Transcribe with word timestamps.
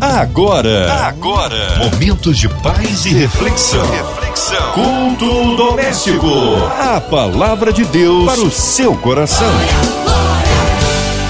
Agora, 0.00 0.92
agora, 1.08 1.76
momentos 1.78 2.38
de 2.38 2.48
paz 2.48 3.04
e 3.04 3.08
reflexão. 3.08 3.84
reflexão. 3.90 4.72
Culto 4.72 5.56
doméstico. 5.56 6.28
A 6.78 7.00
palavra 7.00 7.72
de 7.72 7.84
Deus 7.84 8.24
para 8.24 8.40
o 8.40 8.48
seu 8.48 8.94
coração. 8.94 9.50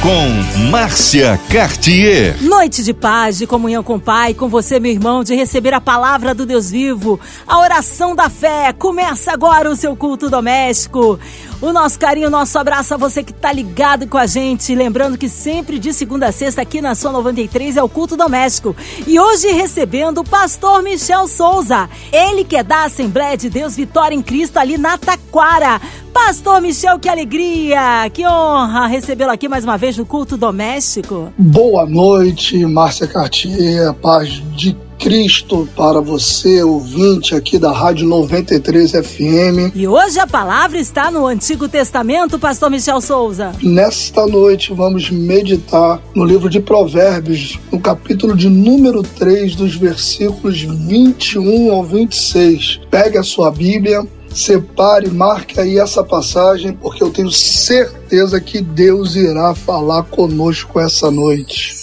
Com 0.03 0.61
Márcia 0.71 1.41
Cartier. 1.51 2.37
Noite 2.43 2.85
de 2.85 2.93
paz, 2.93 3.39
de 3.39 3.47
comunhão 3.47 3.83
com 3.83 3.95
o 3.95 4.01
Pai, 4.01 4.35
com 4.35 4.49
você, 4.49 4.79
meu 4.79 4.93
irmão, 4.93 5.25
de 5.25 5.35
receber 5.35 5.73
a 5.73 5.81
palavra 5.81 6.35
do 6.35 6.45
Deus 6.45 6.71
vivo, 6.71 7.19
a 7.47 7.59
oração 7.59 8.15
da 8.15 8.29
fé. 8.29 8.73
Começa 8.75 9.33
agora 9.33 9.71
o 9.71 9.77
seu 9.77 9.97
culto 9.97 10.29
doméstico. 10.29 11.19
O 11.61 11.73
nosso 11.73 11.99
carinho, 11.99 12.29
o 12.29 12.31
nosso 12.31 12.57
abraço 12.57 12.95
a 12.95 12.97
você 12.97 13.25
que 13.25 13.33
está 13.33 13.53
ligado 13.53 14.07
com 14.07 14.17
a 14.17 14.27
gente. 14.27 14.73
Lembrando 14.77 15.19
que 15.19 15.29
sempre 15.29 15.77
de 15.81 15.93
segunda 15.93 16.29
a 16.29 16.33
sexta 16.33 16.63
aqui 16.63 16.81
na 16.81 16.95
Sua 16.95 17.11
93 17.11 17.77
é 17.77 17.83
o 17.83 17.89
culto 17.89 18.17
doméstico. 18.17 18.77
E 19.05 19.19
hoje 19.19 19.49
recebendo 19.49 20.19
o 20.19 20.25
pastor 20.25 20.85
Michel 20.85 21.27
Souza. 21.27 21.91
Ele 22.13 22.45
que 22.45 22.57
é 22.57 22.63
da 22.63 22.85
Assembleia 22.85 23.37
de 23.37 23.51
Deus 23.51 23.75
Vitória 23.75 24.15
em 24.15 24.23
Cristo 24.23 24.57
ali 24.57 24.79
na 24.79 24.97
Taquara. 24.97 25.81
Pastor 26.13 26.61
Michel, 26.61 26.97
que 27.01 27.09
alegria, 27.09 28.09
que 28.13 28.25
honra 28.25 28.87
recebê-lo 28.87 29.33
aqui 29.33 29.49
mais 29.49 29.65
uma 29.65 29.77
vez 29.77 29.97
no 29.97 30.07
culto 30.07 30.37
doméstico. 30.37 31.33
Boa 31.37 31.85
noite, 31.87 32.65
Márcia 32.67 33.09
Cartier, 33.09 33.93
paz 33.95 34.41
de 34.55 34.77
Cristo 34.99 35.69
para 35.77 36.01
você, 36.01 36.63
ouvinte 36.63 37.35
aqui 37.35 37.59
da 37.59 37.73
Rádio 37.73 38.07
93 38.07 38.91
FM. 38.91 39.75
E 39.75 39.87
hoje 39.87 40.19
a 40.19 40.27
palavra 40.27 40.79
está 40.79 41.11
no 41.11 41.27
Antigo 41.27 41.69
Testamento, 41.69 42.39
Pastor 42.39 42.69
Michel 42.69 43.01
Souza. 43.01 43.53
Nesta 43.63 44.27
noite 44.27 44.75
vamos 44.75 45.11
meditar 45.11 46.03
no 46.15 46.25
livro 46.25 46.51
de 46.51 46.61
Provérbios, 46.61 47.59
no 47.71 47.79
capítulo 47.79 48.37
de 48.37 48.49
número 48.49 49.03
3, 49.03 49.55
dos 49.55 49.77
versículos 49.77 50.63
21 50.63 51.73
ao 51.73 51.85
26. 51.85 52.81
Pegue 52.91 53.19
a 53.19 53.23
sua 53.23 53.53
Bíblia, 53.53 54.05
separe, 54.35 55.09
marque 55.11 55.61
aí 55.61 55.79
essa 55.79 56.03
passagem, 56.03 56.73
porque 56.73 57.03
eu 57.03 57.11
tenho 57.11 57.31
certeza 57.31 58.41
que 58.41 58.61
Deus 58.61 59.15
irá 59.15 59.55
falar 59.55 60.03
conosco 60.05 60.81
essa 60.81 61.11
noite. 61.11 61.75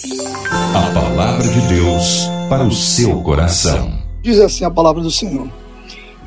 A 0.50 0.90
palavra 0.92 1.48
de 1.48 1.60
Deus 1.62 2.35
para 2.48 2.62
o 2.62 2.72
seu 2.72 3.20
coração. 3.22 3.92
Diz 4.22 4.38
assim 4.38 4.64
a 4.64 4.70
palavra 4.70 5.02
do 5.02 5.10
Senhor: 5.10 5.48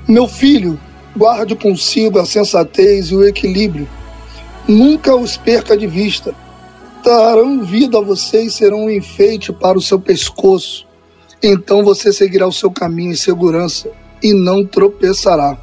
Meu 0.08 0.28
filho, 0.28 0.80
guarde 1.16 1.56
consigo 1.56 2.20
a 2.20 2.26
sensatez 2.26 3.08
e 3.08 3.16
o 3.16 3.26
equilíbrio. 3.26 3.88
Nunca 4.68 5.16
os 5.16 5.38
perca 5.38 5.78
de 5.78 5.88
vista. 5.88 6.34
Darão 7.04 7.64
vida 7.64 7.98
a 7.98 8.02
você 8.02 8.44
e 8.44 8.52
serão 8.52 8.86
um 8.86 8.90
enfeite 8.90 9.54
para 9.54 9.78
o 9.78 9.82
seu 9.82 10.00
pescoço. 10.00 10.86
Então 11.42 11.84
você 11.84 12.12
seguirá 12.12 12.46
o 12.46 12.52
seu 12.52 12.70
caminho 12.70 13.12
em 13.12 13.16
segurança 13.16 13.90
e 14.22 14.34
não 14.34 14.66
tropeçará. 14.66 15.58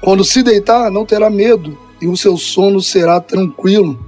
Quando 0.00 0.24
se 0.24 0.42
deitar, 0.42 0.90
não 0.90 1.04
terá 1.04 1.28
medo 1.28 1.76
e 2.00 2.06
o 2.06 2.16
seu 2.16 2.36
sono 2.36 2.80
será 2.80 3.20
tranquilo. 3.20 3.98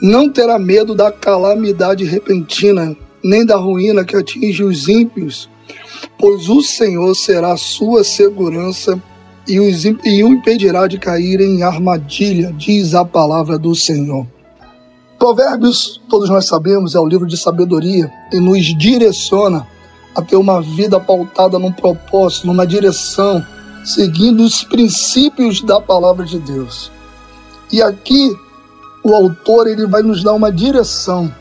Não 0.00 0.28
terá 0.28 0.58
medo 0.58 0.94
da 0.94 1.12
calamidade 1.12 2.04
repentina 2.04 2.96
nem 3.22 3.44
da 3.44 3.56
ruína 3.56 4.04
que 4.04 4.16
atinge 4.16 4.64
os 4.64 4.88
ímpios, 4.88 5.48
pois 6.18 6.48
o 6.48 6.62
Senhor 6.62 7.14
será 7.14 7.56
sua 7.56 8.02
segurança 8.04 9.00
e, 9.46 9.58
os, 9.60 9.84
e 9.84 10.24
o 10.24 10.28
impedirá 10.28 10.86
de 10.86 10.98
cair 10.98 11.40
em 11.40 11.62
armadilha, 11.62 12.52
diz 12.56 12.94
a 12.94 13.04
palavra 13.04 13.58
do 13.58 13.74
Senhor. 13.74 14.26
Provérbios, 15.18 16.00
todos 16.08 16.28
nós 16.28 16.46
sabemos, 16.46 16.94
é 16.94 17.00
o 17.00 17.06
livro 17.06 17.26
de 17.26 17.36
sabedoria 17.36 18.10
e 18.32 18.40
nos 18.40 18.76
direciona 18.76 19.66
a 20.14 20.20
ter 20.20 20.36
uma 20.36 20.60
vida 20.60 20.98
pautada 20.98 21.58
num 21.58 21.72
propósito, 21.72 22.46
numa 22.46 22.66
direção, 22.66 23.44
seguindo 23.84 24.42
os 24.42 24.64
princípios 24.64 25.62
da 25.62 25.80
palavra 25.80 26.24
de 26.24 26.38
Deus. 26.38 26.90
E 27.72 27.80
aqui 27.80 28.36
o 29.04 29.14
autor 29.14 29.66
ele 29.66 29.86
vai 29.86 30.02
nos 30.02 30.22
dar 30.22 30.32
uma 30.32 30.52
direção 30.52 31.32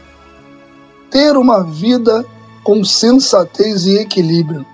ter 1.11 1.35
uma 1.35 1.63
vida 1.63 2.25
com 2.63 2.83
sensatez 2.83 3.85
e 3.85 3.97
equilíbrio, 3.97 4.65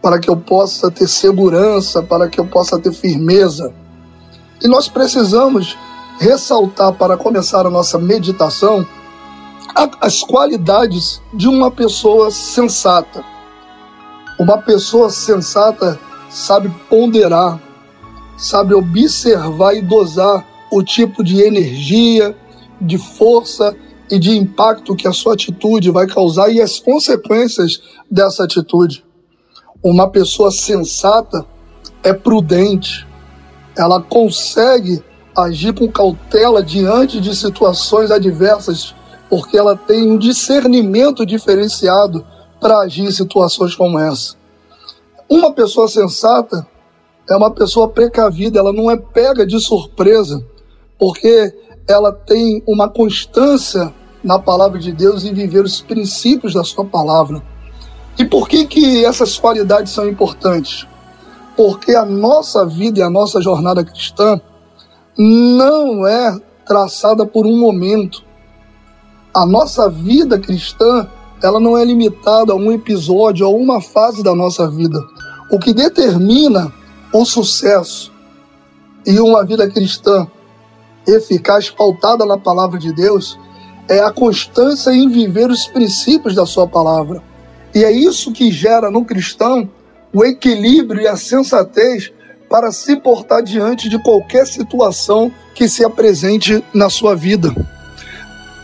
para 0.00 0.18
que 0.18 0.30
eu 0.30 0.36
possa 0.36 0.90
ter 0.90 1.06
segurança, 1.06 2.02
para 2.02 2.28
que 2.28 2.40
eu 2.40 2.46
possa 2.46 2.78
ter 2.78 2.92
firmeza. 2.92 3.72
E 4.62 4.66
nós 4.66 4.88
precisamos 4.88 5.76
ressaltar, 6.18 6.94
para 6.94 7.16
começar 7.16 7.66
a 7.66 7.70
nossa 7.70 7.98
meditação, 7.98 8.86
as 10.00 10.22
qualidades 10.22 11.20
de 11.34 11.46
uma 11.46 11.70
pessoa 11.70 12.30
sensata. 12.30 13.22
Uma 14.38 14.58
pessoa 14.58 15.10
sensata 15.10 16.00
sabe 16.30 16.68
ponderar, 16.88 17.60
sabe 18.36 18.74
observar 18.74 19.74
e 19.74 19.82
dosar 19.82 20.44
o 20.72 20.82
tipo 20.82 21.22
de 21.22 21.42
energia, 21.42 22.36
de 22.80 22.98
força 22.98 23.76
e 24.10 24.18
de 24.18 24.36
impacto 24.36 24.96
que 24.96 25.06
a 25.06 25.12
sua 25.12 25.34
atitude 25.34 25.90
vai 25.90 26.06
causar 26.06 26.50
e 26.50 26.60
as 26.60 26.78
consequências 26.78 27.80
dessa 28.10 28.44
atitude. 28.44 29.04
Uma 29.82 30.10
pessoa 30.10 30.50
sensata 30.50 31.44
é 32.02 32.12
prudente, 32.12 33.06
ela 33.76 34.00
consegue 34.02 35.02
agir 35.36 35.72
com 35.72 35.90
cautela 35.90 36.62
diante 36.62 37.20
de 37.20 37.34
situações 37.36 38.10
adversas, 38.10 38.94
porque 39.30 39.56
ela 39.56 39.76
tem 39.76 40.10
um 40.10 40.18
discernimento 40.18 41.24
diferenciado 41.24 42.26
para 42.60 42.78
agir 42.78 43.04
em 43.04 43.12
situações 43.12 43.74
como 43.74 43.98
essa. 43.98 44.34
Uma 45.28 45.52
pessoa 45.52 45.86
sensata 45.86 46.66
é 47.28 47.36
uma 47.36 47.50
pessoa 47.50 47.88
precavida, 47.88 48.58
ela 48.58 48.72
não 48.72 48.90
é 48.90 48.96
pega 48.96 49.46
de 49.46 49.60
surpresa, 49.60 50.44
porque 50.98 51.54
ela 51.86 52.12
tem 52.12 52.62
uma 52.66 52.88
constância 52.88 53.94
na 54.28 54.38
palavra 54.38 54.78
de 54.78 54.92
Deus 54.92 55.24
e 55.24 55.32
viver 55.32 55.64
os 55.64 55.80
princípios 55.80 56.52
da 56.52 56.62
sua 56.62 56.84
palavra. 56.84 57.42
E 58.18 58.26
por 58.26 58.46
que 58.46 58.66
que 58.66 59.02
essas 59.02 59.38
qualidades 59.38 59.90
são 59.90 60.06
importantes? 60.06 60.86
Porque 61.56 61.94
a 61.94 62.04
nossa 62.04 62.66
vida 62.66 62.98
e 62.98 63.02
a 63.02 63.08
nossa 63.08 63.40
jornada 63.40 63.82
cristã 63.82 64.38
não 65.16 66.06
é 66.06 66.38
traçada 66.66 67.24
por 67.24 67.46
um 67.46 67.58
momento. 67.58 68.22
A 69.32 69.46
nossa 69.46 69.88
vida 69.88 70.38
cristã, 70.38 71.08
ela 71.42 71.58
não 71.58 71.78
é 71.78 71.82
limitada 71.82 72.52
a 72.52 72.56
um 72.56 72.70
episódio, 72.70 73.46
a 73.46 73.48
uma 73.48 73.80
fase 73.80 74.22
da 74.22 74.34
nossa 74.34 74.68
vida. 74.68 75.02
O 75.50 75.58
que 75.58 75.72
determina 75.72 76.70
o 77.14 77.24
sucesso 77.24 78.12
e 79.06 79.18
uma 79.20 79.42
vida 79.42 79.66
cristã 79.70 80.26
eficaz, 81.06 81.70
pautada 81.70 82.26
na 82.26 82.36
palavra 82.36 82.78
de 82.78 82.92
Deus, 82.92 83.38
é 83.88 84.00
a 84.00 84.12
constância 84.12 84.90
em 84.90 85.08
viver 85.08 85.50
os 85.50 85.66
princípios 85.66 86.34
da 86.34 86.44
sua 86.44 86.66
palavra. 86.66 87.22
E 87.74 87.84
é 87.84 87.90
isso 87.90 88.32
que 88.32 88.52
gera 88.52 88.90
no 88.90 89.04
cristão 89.04 89.68
o 90.12 90.24
equilíbrio 90.24 91.02
e 91.02 91.08
a 91.08 91.16
sensatez 91.16 92.12
para 92.48 92.72
se 92.72 92.96
portar 92.96 93.42
diante 93.42 93.88
de 93.88 93.98
qualquer 94.02 94.46
situação 94.46 95.30
que 95.54 95.68
se 95.68 95.84
apresente 95.84 96.62
na 96.72 96.88
sua 96.88 97.14
vida. 97.14 97.54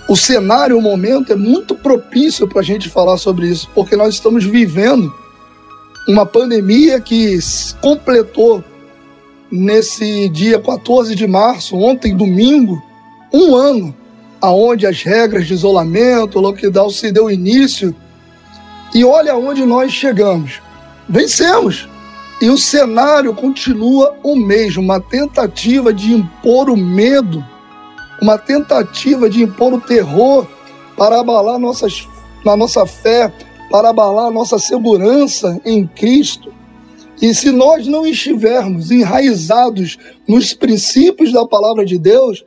O 0.08 0.16
cenário, 0.16 0.76
o 0.76 0.82
momento 0.82 1.32
é 1.32 1.36
muito 1.36 1.74
propício 1.74 2.46
para 2.46 2.60
a 2.60 2.64
gente 2.64 2.88
falar 2.88 3.16
sobre 3.16 3.48
isso, 3.48 3.68
porque 3.74 3.96
nós 3.96 4.14
estamos 4.14 4.44
vivendo 4.44 5.12
uma 6.06 6.26
pandemia 6.26 7.00
que 7.00 7.38
completou 7.80 8.62
nesse 9.50 10.28
dia 10.28 10.58
14 10.58 11.14
de 11.14 11.26
março, 11.26 11.76
ontem, 11.76 12.14
domingo, 12.14 12.82
um 13.32 13.54
ano 13.54 13.94
aonde 14.44 14.86
as 14.86 15.02
regras 15.02 15.46
de 15.46 15.54
isolamento, 15.54 16.38
lockdown 16.38 16.90
se 16.90 17.10
deu 17.10 17.30
início. 17.30 17.96
E 18.94 19.02
olha 19.02 19.32
aonde 19.32 19.64
nós 19.64 19.90
chegamos. 19.90 20.60
Vencemos. 21.08 21.88
E 22.42 22.50
o 22.50 22.58
cenário 22.58 23.32
continua 23.32 24.14
o 24.22 24.36
mesmo, 24.36 24.82
uma 24.82 25.00
tentativa 25.00 25.94
de 25.94 26.12
impor 26.12 26.68
o 26.68 26.76
medo, 26.76 27.42
uma 28.20 28.36
tentativa 28.36 29.30
de 29.30 29.42
impor 29.42 29.72
o 29.72 29.80
terror 29.80 30.46
para 30.94 31.20
abalar 31.20 31.58
nossas, 31.58 32.06
na 32.44 32.54
nossa 32.54 32.84
fé, 32.84 33.32
para 33.70 33.88
abalar 33.88 34.30
nossa 34.30 34.58
segurança 34.58 35.58
em 35.64 35.86
Cristo. 35.86 36.52
E 37.22 37.32
se 37.32 37.50
nós 37.50 37.86
não 37.86 38.04
estivermos 38.04 38.90
enraizados 38.90 39.96
nos 40.28 40.52
princípios 40.52 41.32
da 41.32 41.46
palavra 41.46 41.84
de 41.84 41.96
Deus, 41.96 42.44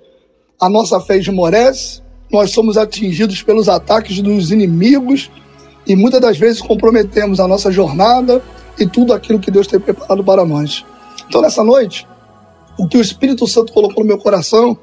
a 0.59 0.69
nossa 0.69 0.99
fé 0.99 1.17
esmorece, 1.17 2.01
nós 2.31 2.51
somos 2.51 2.77
atingidos 2.77 3.41
pelos 3.41 3.69
ataques 3.69 4.19
dos 4.21 4.51
inimigos 4.51 5.29
e 5.85 5.95
muitas 5.95 6.19
das 6.19 6.37
vezes 6.37 6.61
comprometemos 6.61 7.39
a 7.39 7.47
nossa 7.47 7.71
jornada 7.71 8.43
e 8.77 8.85
tudo 8.85 9.13
aquilo 9.13 9.39
que 9.39 9.51
Deus 9.51 9.67
tem 9.67 9.79
preparado 9.79 10.23
para 10.23 10.45
nós. 10.45 10.83
Então, 11.27 11.41
nessa 11.41 11.63
noite, 11.63 12.07
o 12.77 12.87
que 12.87 12.97
o 12.97 13.01
Espírito 13.01 13.47
Santo 13.47 13.71
colocou 13.71 14.03
no 14.03 14.07
meu 14.07 14.17
coração 14.17 14.77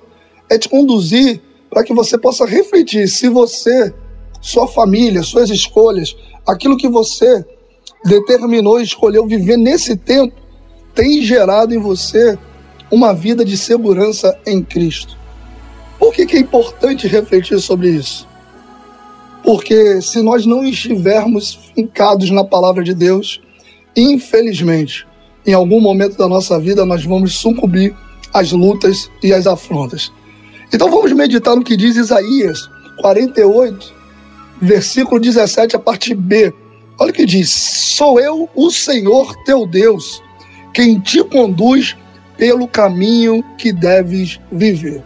é 0.49 0.59
te 0.59 0.69
conduzir 0.69 1.41
para 1.69 1.83
que 1.83 1.93
você 1.93 2.17
possa 2.17 2.47
refletir 2.47 3.09
se 3.09 3.29
você 3.29 3.93
sua 4.41 4.69
família, 4.69 5.23
suas 5.23 5.51
escolhas, 5.51 6.15
aquilo 6.47 6.77
que 6.77 6.89
você 6.89 7.45
determinou 8.05 8.79
e 8.79 8.85
escolheu 8.85 9.27
viver 9.27 9.57
nesse 9.57 9.97
tempo, 9.97 10.35
tem 10.95 11.23
gerado 11.23 11.75
em 11.75 11.79
você 11.79 12.39
uma 12.91 13.13
vida 13.15 13.45
de 13.45 13.57
segurança 13.57 14.39
em 14.47 14.63
Cristo. 14.63 15.17
Por 16.05 16.13
que, 16.13 16.27
que 16.27 16.37
é 16.37 16.41
importante 16.41 17.09
refletir 17.09 17.59
sobre 17.59 17.89
isso? 17.89 18.29
Porque 19.43 20.03
se 20.03 20.21
nós 20.21 20.45
não 20.45 20.63
estivermos 20.63 21.59
fincados 21.75 22.29
na 22.29 22.45
palavra 22.45 22.85
de 22.85 22.93
Deus, 22.93 23.41
infelizmente, 23.97 25.07
em 25.47 25.55
algum 25.55 25.81
momento 25.81 26.19
da 26.19 26.29
nossa 26.29 26.61
vida 26.61 26.85
nós 26.85 27.07
vamos 27.07 27.35
sucumbir 27.37 27.97
às 28.35 28.53
lutas 28.53 29.11
e 29.23 29.33
às 29.33 29.47
afrontas. 29.47 30.13
Então 30.71 30.91
vamos 30.91 31.11
meditar 31.13 31.57
no 31.57 31.65
que 31.65 31.75
diz 31.75 31.97
Isaías 31.97 32.69
48, 33.01 33.95
versículo 34.61 35.19
17, 35.19 35.75
a 35.75 35.79
parte 35.79 36.15
B. 36.15 36.53
Olha 37.01 37.13
o 37.13 37.15
que 37.15 37.25
diz: 37.25 37.51
Sou 37.51 38.21
eu, 38.21 38.47
o 38.55 38.71
Senhor 38.71 39.35
teu 39.47 39.67
Deus, 39.67 40.23
quem 40.75 41.01
te 41.01 41.25
conduz 41.25 41.97
pelo 42.37 42.69
caminho 42.69 43.43
que 43.57 43.73
deves 43.73 44.39
viver. 44.53 45.03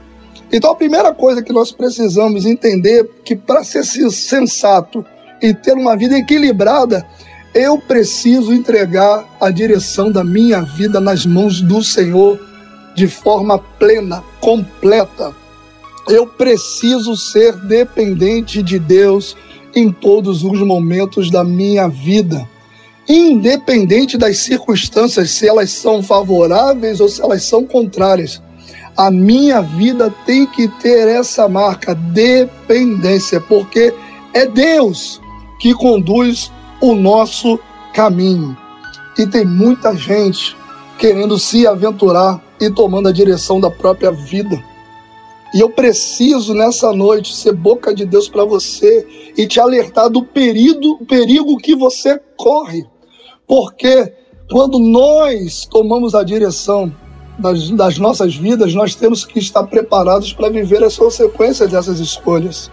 Então, 0.53 0.71
a 0.71 0.75
primeira 0.75 1.13
coisa 1.13 1.43
que 1.43 1.53
nós 1.53 1.73
precisamos 1.73 2.47
entender 2.47 3.09
que 3.25 3.37
para 3.37 3.63
ser 3.63 3.85
sensato 3.85 5.05
e 5.43 5.53
ter 5.53 5.75
uma 5.75 5.97
vida 5.97 6.17
equilibrada, 6.17 7.07
eu 7.55 7.79
preciso 7.79 8.53
entregar 8.53 9.25
a 9.41 9.51
direção 9.51 10.11
da 10.11 10.25
minha 10.25 10.63
vida 10.63 11.01
nas 11.01 11.27
mãos 11.27 11.61
do 11.61 11.83
Senhor 11.83 12.39
de 12.95 13.07
forma 13.07 13.59
plena, 13.59 14.25
completa. 14.41 15.35
Eu 16.09 16.27
preciso 16.27 17.17
ser 17.17 17.55
dependente 17.57 18.63
de 18.63 18.79
Deus 18.79 19.37
em 19.75 19.93
todos 19.93 20.43
os 20.43 20.61
momentos 20.61 21.31
da 21.31 21.45
minha 21.45 21.89
vida 21.89 22.49
independente 23.09 24.19
das 24.19 24.39
circunstâncias, 24.39 25.31
se 25.31 25.49
elas 25.49 25.71
são 25.71 26.03
favoráveis 26.03 27.01
ou 27.01 27.09
se 27.09 27.23
elas 27.23 27.43
são 27.43 27.65
contrárias. 27.65 28.43
A 28.99 29.13
minha 29.13 29.63
vida 29.63 30.13
tem 30.27 30.45
que 30.45 30.67
ter 30.67 31.07
essa 31.07 31.49
marca, 31.49 31.95
dependência, 31.95 33.41
porque 33.41 33.95
é 34.35 34.45
Deus 34.45 35.21
que 35.61 35.73
conduz 35.73 36.51
o 36.81 36.97
nosso 36.97 37.61
caminho. 37.95 38.57
E 39.17 39.25
tem 39.25 39.45
muita 39.45 39.95
gente 39.95 40.57
querendo 40.99 41.39
se 41.39 41.65
aventurar 41.65 42.43
e 42.61 42.69
tomando 42.71 43.09
a 43.09 43.13
direção 43.13 43.61
da 43.61 43.71
própria 43.71 44.11
vida. 44.11 44.61
E 45.55 45.61
eu 45.61 45.71
preciso 45.71 46.53
nessa 46.53 46.93
noite 46.93 47.37
ser 47.37 47.53
boca 47.53 47.95
de 47.95 48.05
Deus 48.05 48.29
para 48.29 48.45
você 48.45 49.33
e 49.37 49.47
te 49.47 49.61
alertar 49.61 50.11
do 50.11 50.25
perigo, 50.25 51.07
perigo 51.07 51.57
que 51.59 51.77
você 51.77 52.21
corre. 52.37 52.85
Porque 53.47 54.13
quando 54.51 54.81
nós 54.81 55.67
tomamos 55.71 56.17
a 56.17 56.25
direção 56.25 56.93
das, 57.39 57.71
das 57.71 57.99
nossas 57.99 58.35
vidas, 58.35 58.75
nós 58.75 58.95
temos 58.95 59.25
que 59.25 59.39
estar 59.39 59.65
preparados 59.65 60.33
para 60.33 60.51
viver 60.51 60.83
as 60.83 60.97
consequências 60.97 61.71
dessas 61.71 62.01
escolhas. 62.01 62.71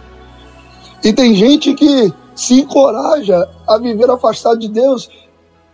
E 1.04 1.12
tem 1.12 1.34
gente 1.34 1.72
que 1.74 2.12
se 2.34 2.60
encoraja 2.60 3.48
a 3.66 3.78
viver 3.78 4.10
afastado 4.10 4.58
de 4.58 4.68
Deus 4.68 5.08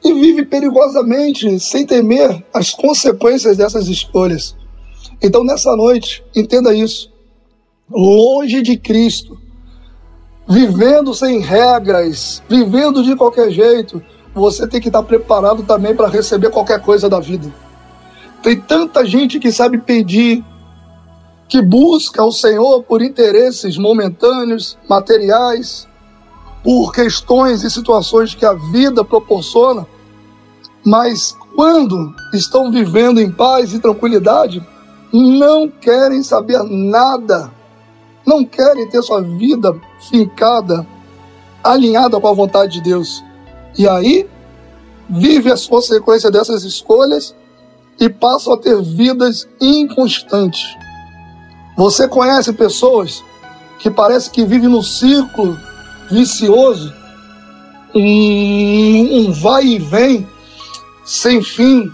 e 0.05 0.13
vive 0.13 0.45
perigosamente, 0.45 1.59
sem 1.59 1.87
temer 1.87 2.45
as 2.53 2.73
consequências 2.73 3.57
dessas 3.57 3.89
escolhas. 3.89 4.55
Então, 5.23 5.45
nessa 5.45 5.75
noite, 5.77 6.25
entenda 6.35 6.75
isso. 6.75 7.11
Longe 7.91 8.63
de 8.63 8.77
Cristo, 8.77 9.39
vivendo 10.49 11.15
sem 11.15 11.41
regras, 11.41 12.43
vivendo 12.49 13.03
de 13.03 13.15
qualquer 13.15 13.51
jeito, 13.51 14.03
você 14.35 14.67
tem 14.67 14.81
que 14.81 14.89
estar 14.89 15.03
preparado 15.03 15.63
também 15.63 15.95
para 15.95 16.09
receber 16.09 16.51
qualquer 16.51 16.81
coisa 16.81 17.09
da 17.09 17.21
vida. 17.21 17.53
Tem 18.43 18.61
tanta 18.61 19.07
gente 19.07 19.39
que 19.39 19.53
sabe 19.53 19.79
pedir, 19.79 20.45
que 21.49 21.63
busca 21.63 22.25
o 22.25 22.33
Senhor 22.33 22.83
por 22.83 23.01
interesses 23.01 23.79
momentâneos, 23.79 24.77
materiais, 24.89 25.87
por 26.65 26.93
questões 26.93 27.63
e 27.63 27.71
situações 27.71 28.35
que 28.35 28.45
a 28.45 28.55
vida 28.55 29.05
proporciona, 29.05 29.87
mas 30.85 31.37
quando 31.55 32.15
estão 32.35 32.71
vivendo 32.71 33.21
em 33.21 33.31
paz 33.31 33.73
e 33.73 33.79
tranquilidade, 33.79 34.65
não 35.13 35.69
querem 35.69 36.23
saber 36.23 36.63
nada, 36.65 37.53
não 38.27 38.45
querem 38.45 38.89
ter 38.89 39.03
sua 39.03 39.21
vida 39.21 39.79
fincada, 40.11 40.87
alinhada 41.63 42.19
com 42.19 42.27
a 42.27 42.33
vontade 42.33 42.73
de 42.73 42.83
Deus. 42.83 43.23
E 43.79 43.87
aí, 43.87 44.29
vive 45.09 45.53
as 45.53 45.67
consequências 45.67 46.33
dessas 46.33 46.65
escolhas 46.65 47.35
e 48.03 48.09
passam 48.09 48.55
a 48.55 48.57
ter 48.57 48.83
vidas 48.83 49.49
inconstantes. 49.61 50.77
Você 51.77 52.09
conhece 52.09 52.53
pessoas 52.53 53.23
que 53.79 53.89
parece 53.89 54.29
que 54.29 54.45
vivem 54.45 54.69
num 54.69 54.83
ciclo 54.83 55.57
vicioso, 56.11 56.93
um, 57.95 59.29
um 59.29 59.33
vai 59.33 59.65
e 59.65 59.79
vem 59.79 60.27
sem 61.05 61.45
fim. 61.45 61.89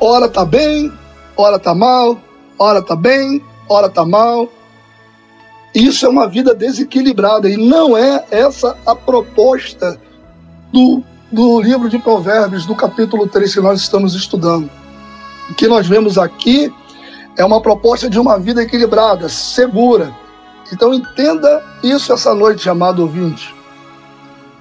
Ora 0.00 0.28
tá 0.28 0.44
bem, 0.44 0.92
ora 1.36 1.60
tá 1.60 1.72
mal, 1.72 2.18
ora 2.58 2.82
tá 2.82 2.96
bem, 2.96 3.40
ora 3.68 3.88
tá 3.88 4.04
mal. 4.04 4.48
Isso 5.72 6.06
é 6.06 6.08
uma 6.08 6.26
vida 6.26 6.56
desequilibrada 6.56 7.48
e 7.48 7.56
não 7.56 7.96
é 7.96 8.24
essa 8.32 8.76
a 8.84 8.96
proposta 8.96 9.96
do, 10.72 11.04
do 11.30 11.60
livro 11.60 11.88
de 11.88 12.00
Provérbios, 12.00 12.66
do 12.66 12.74
capítulo 12.74 13.28
3 13.28 13.54
que 13.54 13.60
nós 13.60 13.80
estamos 13.80 14.12
estudando. 14.16 14.68
O 15.50 15.54
que 15.54 15.68
nós 15.68 15.86
vemos 15.86 16.18
aqui 16.18 16.72
é 17.36 17.44
uma 17.44 17.60
proposta 17.60 18.08
de 18.08 18.18
uma 18.18 18.38
vida 18.38 18.62
equilibrada, 18.62 19.28
segura. 19.28 20.12
Então 20.72 20.92
entenda 20.92 21.62
isso 21.82 22.12
essa 22.12 22.34
noite, 22.34 22.68
amado 22.68 23.02
ouvinte. 23.02 23.54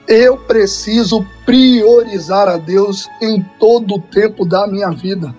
Eu 0.08 0.38
preciso 0.38 1.26
priorizar 1.46 2.48
a 2.48 2.58
Deus 2.58 3.08
em 3.22 3.44
todo 3.60 3.96
o 3.96 4.02
tempo 4.02 4.46
da 4.46 4.68
minha 4.68 4.92
vida. 4.92 5.34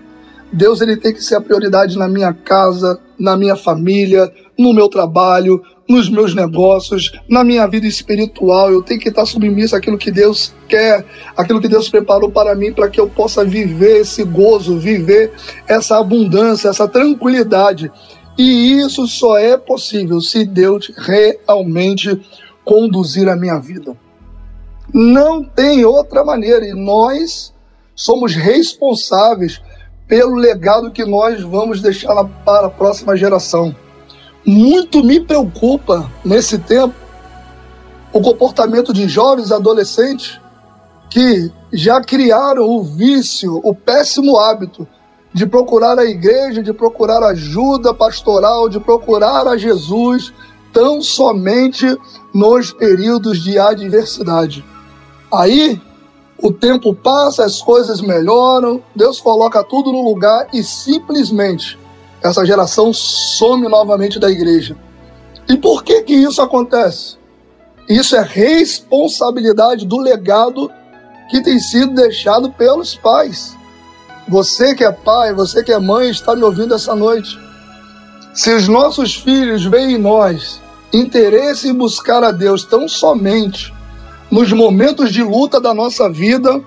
Deus 0.52 0.80
ele 0.80 0.96
tem 0.96 1.12
que 1.12 1.22
ser 1.22 1.36
a 1.36 1.40
prioridade 1.40 1.96
na 1.96 2.08
minha 2.08 2.32
casa, 2.32 2.98
na 3.18 3.36
minha 3.36 3.54
família, 3.54 4.32
no 4.58 4.72
meu 4.72 4.88
trabalho, 4.88 5.62
nos 5.88 6.08
meus 6.08 6.34
negócios, 6.34 7.12
na 7.28 7.44
minha 7.44 7.66
vida 7.66 7.86
espiritual. 7.86 8.70
Eu 8.70 8.82
tenho 8.82 9.00
que 9.00 9.08
estar 9.08 9.24
submisso 9.24 9.76
àquilo 9.76 9.98
que 9.98 10.10
Deus 10.10 10.54
quer, 10.68 11.04
aquilo 11.36 11.60
que 11.60 11.68
Deus 11.68 11.88
preparou 11.88 12.30
para 12.30 12.54
mim, 12.54 12.72
para 12.72 12.88
que 12.88 13.00
eu 13.00 13.08
possa 13.08 13.44
viver 13.44 14.00
esse 14.00 14.24
gozo, 14.24 14.78
viver 14.78 15.32
essa 15.66 15.98
abundância, 15.98 16.68
essa 16.68 16.88
tranquilidade. 16.88 17.90
E 18.38 18.80
isso 18.80 19.06
só 19.06 19.38
é 19.38 19.56
possível 19.56 20.20
se 20.20 20.44
Deus 20.44 20.92
realmente 20.96 22.20
conduzir 22.64 23.28
a 23.28 23.36
minha 23.36 23.58
vida. 23.58 23.96
Não 24.92 25.42
tem 25.42 25.84
outra 25.84 26.24
maneira. 26.24 26.66
E 26.66 26.74
nós 26.74 27.54
somos 27.94 28.34
responsáveis 28.34 29.60
pelo 30.06 30.34
legado 30.34 30.90
que 30.90 31.04
nós 31.04 31.42
vamos 31.42 31.80
deixar 31.80 32.24
para 32.44 32.66
a 32.66 32.70
próxima 32.70 33.16
geração. 33.16 33.74
Muito 34.46 35.02
me 35.02 35.18
preocupa 35.18 36.08
nesse 36.24 36.56
tempo 36.56 36.94
o 38.12 38.20
comportamento 38.20 38.92
de 38.92 39.08
jovens 39.08 39.50
adolescentes 39.50 40.40
que 41.10 41.50
já 41.72 42.00
criaram 42.00 42.62
o 42.62 42.84
vício, 42.84 43.60
o 43.64 43.74
péssimo 43.74 44.38
hábito 44.38 44.86
de 45.32 45.46
procurar 45.46 45.98
a 45.98 46.04
igreja, 46.04 46.62
de 46.62 46.72
procurar 46.72 47.24
ajuda 47.24 47.92
pastoral, 47.92 48.68
de 48.68 48.78
procurar 48.78 49.48
a 49.48 49.56
Jesus 49.56 50.32
tão 50.72 51.02
somente 51.02 51.84
nos 52.32 52.72
períodos 52.72 53.42
de 53.42 53.58
adversidade. 53.58 54.64
Aí 55.32 55.80
o 56.40 56.52
tempo 56.52 56.94
passa, 56.94 57.44
as 57.44 57.60
coisas 57.60 58.00
melhoram, 58.00 58.80
Deus 58.94 59.20
coloca 59.20 59.64
tudo 59.64 59.90
no 59.90 60.02
lugar 60.02 60.46
e 60.52 60.62
simplesmente 60.62 61.76
essa 62.22 62.44
geração 62.44 62.92
some 62.92 63.68
novamente 63.68 64.18
da 64.18 64.30
igreja. 64.30 64.76
E 65.48 65.56
por 65.56 65.84
que 65.84 66.02
que 66.02 66.14
isso 66.14 66.42
acontece? 66.42 67.16
Isso 67.88 68.16
é 68.16 68.22
responsabilidade 68.22 69.86
do 69.86 69.98
legado 69.98 70.70
que 71.30 71.40
tem 71.40 71.58
sido 71.58 71.94
deixado 71.94 72.50
pelos 72.50 72.94
pais. 72.96 73.56
Você 74.28 74.74
que 74.74 74.84
é 74.84 74.90
pai, 74.90 75.32
você 75.32 75.62
que 75.62 75.72
é 75.72 75.78
mãe, 75.78 76.10
está 76.10 76.34
me 76.34 76.42
ouvindo 76.42 76.74
essa 76.74 76.94
noite. 76.96 77.38
Se 78.34 78.52
os 78.52 78.66
nossos 78.66 79.14
filhos 79.14 79.64
veem 79.64 79.92
em 79.94 79.98
nós 79.98 80.60
interesse 80.92 81.68
em 81.68 81.74
buscar 81.74 82.24
a 82.24 82.30
Deus 82.30 82.64
tão 82.64 82.88
somente 82.88 83.72
nos 84.30 84.52
momentos 84.52 85.12
de 85.12 85.22
luta 85.22 85.60
da 85.60 85.72
nossa 85.72 86.10
vida, 86.10 86.60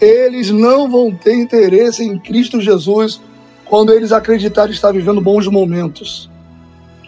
eles 0.00 0.50
não 0.50 0.88
vão 0.88 1.12
ter 1.12 1.34
interesse 1.34 2.04
em 2.04 2.18
Cristo 2.18 2.60
Jesus 2.60 3.20
quando 3.68 3.92
eles 3.92 4.12
acreditarem 4.12 4.72
estar 4.72 4.92
vivendo 4.92 5.20
bons 5.20 5.46
momentos. 5.48 6.30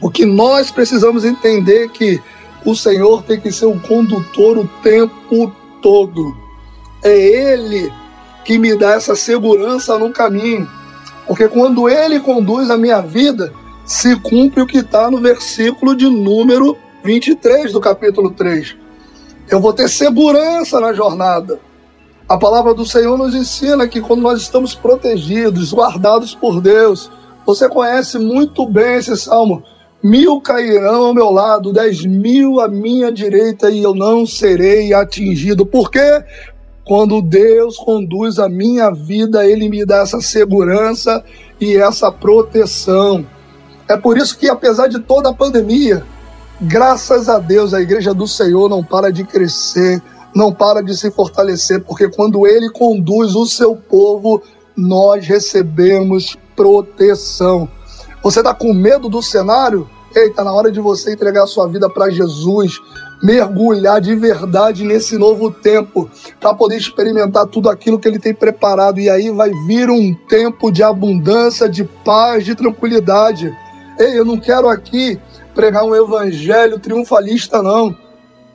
O 0.00 0.10
que 0.10 0.24
nós 0.24 0.70
precisamos 0.70 1.24
entender 1.24 1.84
é 1.84 1.88
que 1.88 2.20
o 2.64 2.74
Senhor 2.74 3.22
tem 3.22 3.40
que 3.40 3.50
ser 3.50 3.66
o 3.66 3.80
condutor 3.80 4.58
o 4.58 4.68
tempo 4.82 5.52
todo. 5.80 6.36
É 7.02 7.16
Ele 7.54 7.92
que 8.44 8.58
me 8.58 8.76
dá 8.76 8.92
essa 8.92 9.14
segurança 9.14 9.98
no 9.98 10.10
caminho. 10.12 10.68
Porque 11.26 11.48
quando 11.48 11.88
Ele 11.88 12.20
conduz 12.20 12.70
a 12.70 12.76
minha 12.76 13.00
vida, 13.00 13.52
se 13.84 14.16
cumpre 14.16 14.62
o 14.62 14.66
que 14.66 14.78
está 14.78 15.10
no 15.10 15.18
versículo 15.18 15.96
de 15.96 16.08
número 16.08 16.76
23 17.04 17.72
do 17.72 17.80
capítulo 17.80 18.30
3. 18.30 18.76
Eu 19.48 19.60
vou 19.60 19.72
ter 19.72 19.88
segurança 19.88 20.80
na 20.80 20.92
jornada. 20.92 21.60
A 22.28 22.36
palavra 22.36 22.74
do 22.74 22.84
Senhor 22.84 23.16
nos 23.16 23.34
ensina 23.34 23.88
que 23.88 24.02
quando 24.02 24.20
nós 24.20 24.42
estamos 24.42 24.74
protegidos, 24.74 25.72
guardados 25.72 26.34
por 26.34 26.60
Deus, 26.60 27.10
você 27.46 27.66
conhece 27.66 28.18
muito 28.18 28.68
bem 28.68 28.96
esse 28.96 29.16
salmo. 29.16 29.62
Mil 30.02 30.38
cairão 30.38 31.06
ao 31.06 31.14
meu 31.14 31.30
lado, 31.30 31.72
dez 31.72 32.04
mil 32.04 32.60
à 32.60 32.68
minha 32.68 33.10
direita, 33.10 33.70
e 33.70 33.82
eu 33.82 33.94
não 33.94 34.26
serei 34.26 34.92
atingido. 34.92 35.64
Por 35.64 35.90
quê? 35.90 36.22
Quando 36.84 37.22
Deus 37.22 37.78
conduz 37.78 38.38
a 38.38 38.46
minha 38.46 38.90
vida, 38.90 39.46
Ele 39.46 39.66
me 39.66 39.86
dá 39.86 40.02
essa 40.02 40.20
segurança 40.20 41.24
e 41.58 41.78
essa 41.78 42.12
proteção. 42.12 43.26
É 43.88 43.96
por 43.96 44.18
isso 44.18 44.38
que, 44.38 44.50
apesar 44.50 44.88
de 44.88 44.98
toda 44.98 45.30
a 45.30 45.34
pandemia, 45.34 46.04
graças 46.60 47.26
a 47.30 47.38
Deus, 47.38 47.72
a 47.72 47.80
igreja 47.80 48.12
do 48.12 48.28
Senhor 48.28 48.68
não 48.68 48.84
para 48.84 49.10
de 49.10 49.24
crescer, 49.24 50.02
não 50.34 50.52
para 50.52 50.82
de 50.82 50.96
se 50.96 51.10
fortalecer, 51.10 51.82
porque 51.82 52.08
quando 52.08 52.46
Ele 52.46 52.70
conduz 52.70 53.34
o 53.34 53.46
seu 53.46 53.74
povo, 53.74 54.42
nós 54.76 55.26
recebemos 55.26 56.36
proteção. 56.54 57.68
Você 58.22 58.40
está 58.40 58.54
com 58.54 58.72
medo 58.72 59.08
do 59.08 59.22
cenário? 59.22 59.88
Eita, 60.14 60.42
na 60.42 60.52
hora 60.52 60.70
de 60.70 60.80
você 60.80 61.12
entregar 61.12 61.44
a 61.44 61.46
sua 61.46 61.66
vida 61.66 61.88
para 61.88 62.10
Jesus, 62.10 62.78
mergulhar 63.22 64.00
de 64.00 64.14
verdade 64.14 64.84
nesse 64.84 65.18
novo 65.18 65.50
tempo, 65.50 66.10
para 66.40 66.54
poder 66.54 66.76
experimentar 66.76 67.46
tudo 67.46 67.68
aquilo 67.68 67.98
que 67.98 68.08
Ele 68.08 68.18
tem 68.18 68.34
preparado. 68.34 69.00
E 69.00 69.10
aí 69.10 69.30
vai 69.30 69.50
vir 69.66 69.90
um 69.90 70.14
tempo 70.28 70.70
de 70.70 70.82
abundância, 70.82 71.68
de 71.68 71.84
paz, 71.84 72.44
de 72.44 72.54
tranquilidade. 72.54 73.52
Ei, 73.98 74.18
eu 74.18 74.24
não 74.24 74.38
quero 74.38 74.68
aqui 74.68 75.18
pregar 75.54 75.84
um 75.84 75.94
evangelho 75.94 76.78
triunfalista, 76.78 77.62
não 77.62 77.94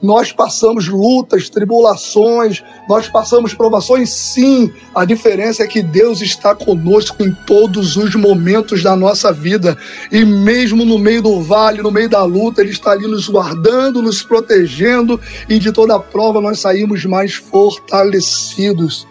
nós 0.04 0.34
passamos 0.34 0.90
lutas, 0.90 1.50
tribulações, 1.50 2.62
nós 2.90 3.08
passamos 3.08 3.54
provações, 3.54 4.10
sim. 4.10 4.70
A 4.94 5.06
diferença 5.06 5.64
é 5.64 5.68
que 5.68 5.82
Deus 5.82 6.20
está 6.22 6.54
conosco 6.54 7.24
em 7.24 7.32
todos 7.48 7.96
os 7.96 8.14
momentos 8.14 8.84
da 8.84 8.98
nossa 8.98 9.32
vida. 9.32 9.78
E 10.12 10.26
mesmo 10.26 10.84
no 10.84 11.00
meio 11.00 11.22
do 11.22 11.42
vale, 11.42 11.82
no 11.82 11.90
meio 11.90 12.10
da 12.10 12.22
luta, 12.26 12.60
Ele 12.60 12.72
está 12.72 12.92
ali 12.92 13.08
nos 13.08 13.30
guardando, 13.30 14.02
nos 14.02 14.22
protegendo, 14.22 15.18
e 15.48 15.58
de 15.58 15.72
toda 15.72 15.98
prova 15.98 16.42
nós 16.42 16.60
saímos 16.60 17.06
mais 17.06 17.36
fortalecidos. 17.36 19.08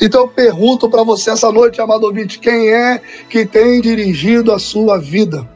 Então 0.00 0.22
eu 0.22 0.28
pergunto 0.28 0.88
para 0.88 1.02
você 1.02 1.30
essa 1.30 1.50
noite, 1.50 1.80
amado 1.80 2.04
ouvinte, 2.04 2.38
quem 2.38 2.72
é 2.72 3.02
que 3.28 3.44
tem 3.44 3.80
dirigido 3.80 4.52
a 4.52 4.60
sua 4.60 4.96
vida? 4.96 5.48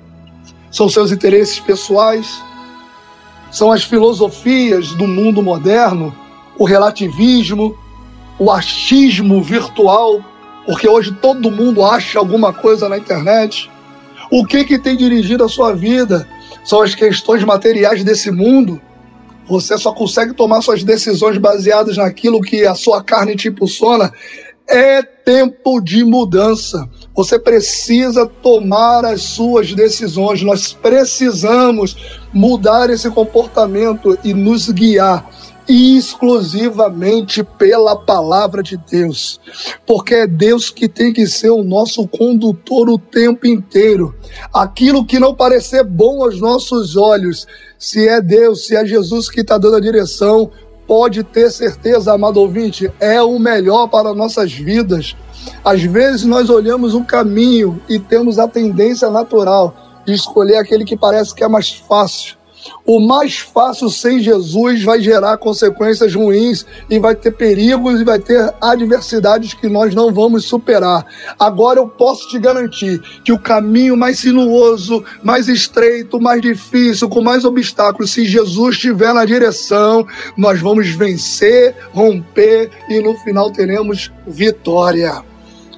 São 0.72 0.88
seus 0.88 1.12
interesses 1.12 1.60
pessoais? 1.60 2.49
São 3.50 3.72
as 3.72 3.82
filosofias 3.82 4.92
do 4.92 5.06
mundo 5.06 5.42
moderno, 5.42 6.14
o 6.58 6.64
relativismo, 6.64 7.76
o 8.38 8.50
achismo 8.50 9.42
virtual, 9.42 10.24
porque 10.64 10.88
hoje 10.88 11.12
todo 11.12 11.50
mundo 11.50 11.84
acha 11.84 12.18
alguma 12.18 12.52
coisa 12.52 12.88
na 12.88 12.96
internet. 12.96 13.70
O 14.30 14.46
que 14.46 14.64
que 14.64 14.78
tem 14.78 14.96
dirigido 14.96 15.44
a 15.44 15.48
sua 15.48 15.72
vida? 15.72 16.26
São 16.64 16.82
as 16.82 16.94
questões 16.94 17.42
materiais 17.42 18.04
desse 18.04 18.30
mundo. 18.30 18.80
Você 19.48 19.76
só 19.76 19.92
consegue 19.92 20.32
tomar 20.32 20.62
suas 20.62 20.84
decisões 20.84 21.36
baseadas 21.36 21.96
naquilo 21.96 22.40
que 22.40 22.64
a 22.64 22.74
sua 22.74 23.02
carne 23.02 23.34
te 23.34 23.48
impulsiona. 23.48 24.12
É 24.68 25.02
tempo 25.02 25.80
de 25.80 26.04
mudança. 26.04 26.88
Você 27.14 27.38
precisa 27.38 28.26
tomar 28.26 29.04
as 29.04 29.22
suas 29.22 29.74
decisões. 29.74 30.42
Nós 30.42 30.72
precisamos 30.72 31.96
mudar 32.32 32.88
esse 32.90 33.10
comportamento 33.10 34.18
e 34.24 34.32
nos 34.32 34.70
guiar 34.70 35.28
exclusivamente 35.70 37.44
pela 37.44 37.94
palavra 37.94 38.60
de 38.60 38.76
Deus, 38.76 39.40
porque 39.86 40.14
é 40.14 40.26
Deus 40.26 40.68
que 40.68 40.88
tem 40.88 41.12
que 41.12 41.28
ser 41.28 41.50
o 41.50 41.62
nosso 41.62 42.08
condutor 42.08 42.90
o 42.90 42.98
tempo 42.98 43.46
inteiro. 43.46 44.12
Aquilo 44.52 45.04
que 45.04 45.20
não 45.20 45.32
parecer 45.32 45.84
bom 45.84 46.24
aos 46.24 46.40
nossos 46.40 46.96
olhos, 46.96 47.46
se 47.78 48.08
é 48.08 48.20
Deus, 48.20 48.66
se 48.66 48.74
é 48.74 48.84
Jesus 48.84 49.30
que 49.30 49.42
está 49.42 49.56
dando 49.58 49.76
a 49.76 49.80
direção, 49.80 50.50
pode 50.88 51.22
ter 51.22 51.52
certeza, 51.52 52.12
amado 52.12 52.40
ouvinte, 52.40 52.90
é 52.98 53.22
o 53.22 53.38
melhor 53.38 53.86
para 53.86 54.12
nossas 54.12 54.52
vidas. 54.52 55.14
Às 55.64 55.82
vezes 55.82 56.24
nós 56.24 56.50
olhamos 56.50 56.94
um 56.94 57.04
caminho 57.04 57.80
e 57.88 57.98
temos 57.98 58.38
a 58.38 58.48
tendência 58.48 59.10
natural 59.10 59.74
de 60.06 60.14
escolher 60.14 60.56
aquele 60.56 60.84
que 60.84 60.96
parece 60.96 61.34
que 61.34 61.44
é 61.44 61.48
mais 61.48 61.70
fácil. 61.70 62.40
O 62.84 63.00
mais 63.00 63.38
fácil 63.38 63.88
sem 63.88 64.20
Jesus 64.20 64.82
vai 64.82 65.00
gerar 65.00 65.38
consequências 65.38 66.14
ruins 66.14 66.66
e 66.88 66.98
vai 66.98 67.14
ter 67.14 67.30
perigos 67.30 68.00
e 68.00 68.04
vai 68.04 68.18
ter 68.18 68.52
adversidades 68.60 69.54
que 69.54 69.68
nós 69.68 69.94
não 69.94 70.12
vamos 70.12 70.44
superar. 70.44 71.06
Agora 71.38 71.80
eu 71.80 71.88
posso 71.88 72.28
te 72.28 72.38
garantir 72.38 73.00
que 73.24 73.32
o 73.32 73.38
caminho 73.38 73.96
mais 73.96 74.18
sinuoso, 74.18 75.02
mais 75.22 75.48
estreito, 75.48 76.20
mais 76.20 76.42
difícil, 76.42 77.08
com 77.08 77.22
mais 77.22 77.44
obstáculos, 77.44 78.10
se 78.10 78.24
Jesus 78.24 78.74
estiver 78.74 79.14
na 79.14 79.24
direção, 79.24 80.06
nós 80.36 80.60
vamos 80.60 80.90
vencer, 80.90 81.74
romper 81.92 82.70
e 82.88 83.00
no 83.00 83.14
final 83.18 83.50
teremos 83.50 84.12
vitória. 84.26 85.29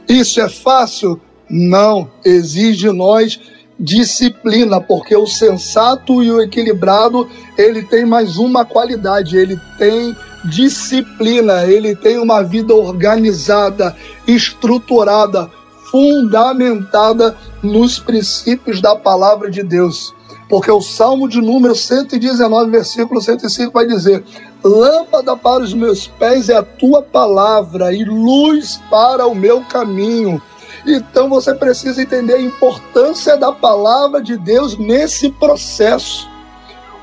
Isso 0.09 0.41
é 0.41 0.49
fácil? 0.49 1.21
Não, 1.49 2.11
exige 2.25 2.91
nós 2.91 3.39
disciplina, 3.79 4.81
porque 4.81 5.17
o 5.17 5.27
sensato 5.27 6.23
e 6.23 6.31
o 6.31 6.41
equilibrado, 6.41 7.29
ele 7.59 7.83
tem 7.83 8.07
mais 8.07 8.37
uma 8.39 8.65
qualidade, 8.65 9.37
ele 9.37 9.59
tem 9.77 10.17
disciplina, 10.45 11.65
ele 11.65 11.97
tem 11.97 12.19
uma 12.19 12.43
vida 12.43 12.75
organizada, 12.75 13.97
estruturada, 14.27 15.51
fundamentada 15.91 17.37
nos 17.63 17.99
princípios 17.99 18.81
da 18.81 18.95
palavra 18.95 19.51
de 19.51 19.63
Deus. 19.63 20.15
Porque 20.49 20.71
o 20.71 20.81
Salmo 20.81 21.29
de 21.29 21.41
número 21.41 21.75
119, 21.75 22.71
versículo 22.71 23.21
105 23.21 23.73
vai 23.73 23.87
dizer: 23.87 24.23
Lâmpada 24.65 25.37
para 25.37 25.63
os 25.63 25.75
meus 25.75 26.07
pés 26.07 26.49
é 26.49 26.55
a 26.55 26.63
tua 26.63 27.03
palavra 27.03 27.93
e 27.93 28.05
luz 28.05 28.81
para 28.89 29.27
o 29.27 29.35
meu 29.35 29.63
caminho. 29.63 30.41
Então 30.87 31.29
você 31.29 31.55
precisa 31.55 32.01
entender 32.01 32.35
a 32.35 32.41
importância 32.41 33.37
da 33.37 33.51
palavra 33.53 34.23
de 34.23 34.37
Deus 34.37 34.79
nesse 34.79 35.31
processo. 35.31 36.29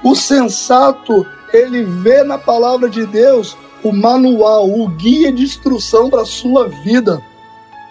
O 0.03 0.15
sensato, 0.15 1.25
ele 1.51 1.83
vê 1.83 2.23
na 2.23 2.37
palavra 2.37 2.89
de 2.89 3.05
Deus 3.05 3.57
o 3.83 3.91
manual, 3.91 4.69
o 4.69 4.87
guia 4.87 5.31
de 5.31 5.43
instrução 5.43 6.09
para 6.09 6.21
a 6.21 6.25
sua 6.25 6.67
vida. 6.67 7.21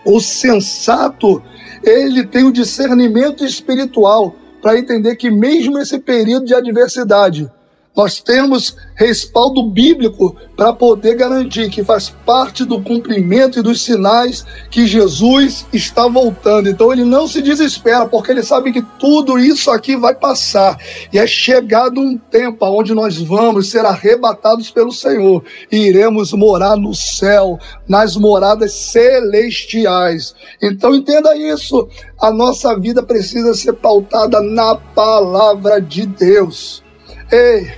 O 0.04 0.20
sensato, 0.20 1.42
ele 1.82 2.26
tem 2.26 2.44
o 2.44 2.52
discernimento 2.52 3.44
espiritual 3.44 4.34
para 4.62 4.78
entender 4.78 5.16
que 5.16 5.30
mesmo 5.30 5.78
esse 5.78 5.98
período 5.98 6.46
de 6.46 6.54
adversidade, 6.54 7.50
nós 7.98 8.20
temos 8.20 8.76
respaldo 8.94 9.60
bíblico 9.60 10.36
para 10.56 10.72
poder 10.72 11.16
garantir 11.16 11.68
que 11.68 11.82
faz 11.82 12.10
parte 12.24 12.64
do 12.64 12.80
cumprimento 12.80 13.58
e 13.58 13.62
dos 13.62 13.82
sinais 13.82 14.46
que 14.70 14.86
Jesus 14.86 15.66
está 15.72 16.06
voltando. 16.06 16.68
Então 16.68 16.92
ele 16.92 17.04
não 17.04 17.26
se 17.26 17.42
desespera, 17.42 18.06
porque 18.06 18.30
ele 18.30 18.44
sabe 18.44 18.70
que 18.70 18.82
tudo 19.00 19.36
isso 19.36 19.68
aqui 19.72 19.96
vai 19.96 20.14
passar. 20.14 20.78
E 21.12 21.18
é 21.18 21.26
chegado 21.26 22.00
um 22.00 22.16
tempo 22.16 22.64
onde 22.66 22.94
nós 22.94 23.18
vamos 23.20 23.68
ser 23.68 23.84
arrebatados 23.84 24.70
pelo 24.70 24.92
Senhor 24.92 25.42
e 25.70 25.78
iremos 25.78 26.32
morar 26.32 26.76
no 26.76 26.94
céu, 26.94 27.58
nas 27.88 28.16
moradas 28.16 28.74
celestiais. 28.74 30.36
Então 30.62 30.94
entenda 30.94 31.36
isso. 31.36 31.88
A 32.20 32.30
nossa 32.30 32.78
vida 32.78 33.02
precisa 33.02 33.54
ser 33.54 33.72
pautada 33.72 34.40
na 34.40 34.76
palavra 34.76 35.80
de 35.80 36.06
Deus. 36.06 36.86
Ei, 37.30 37.70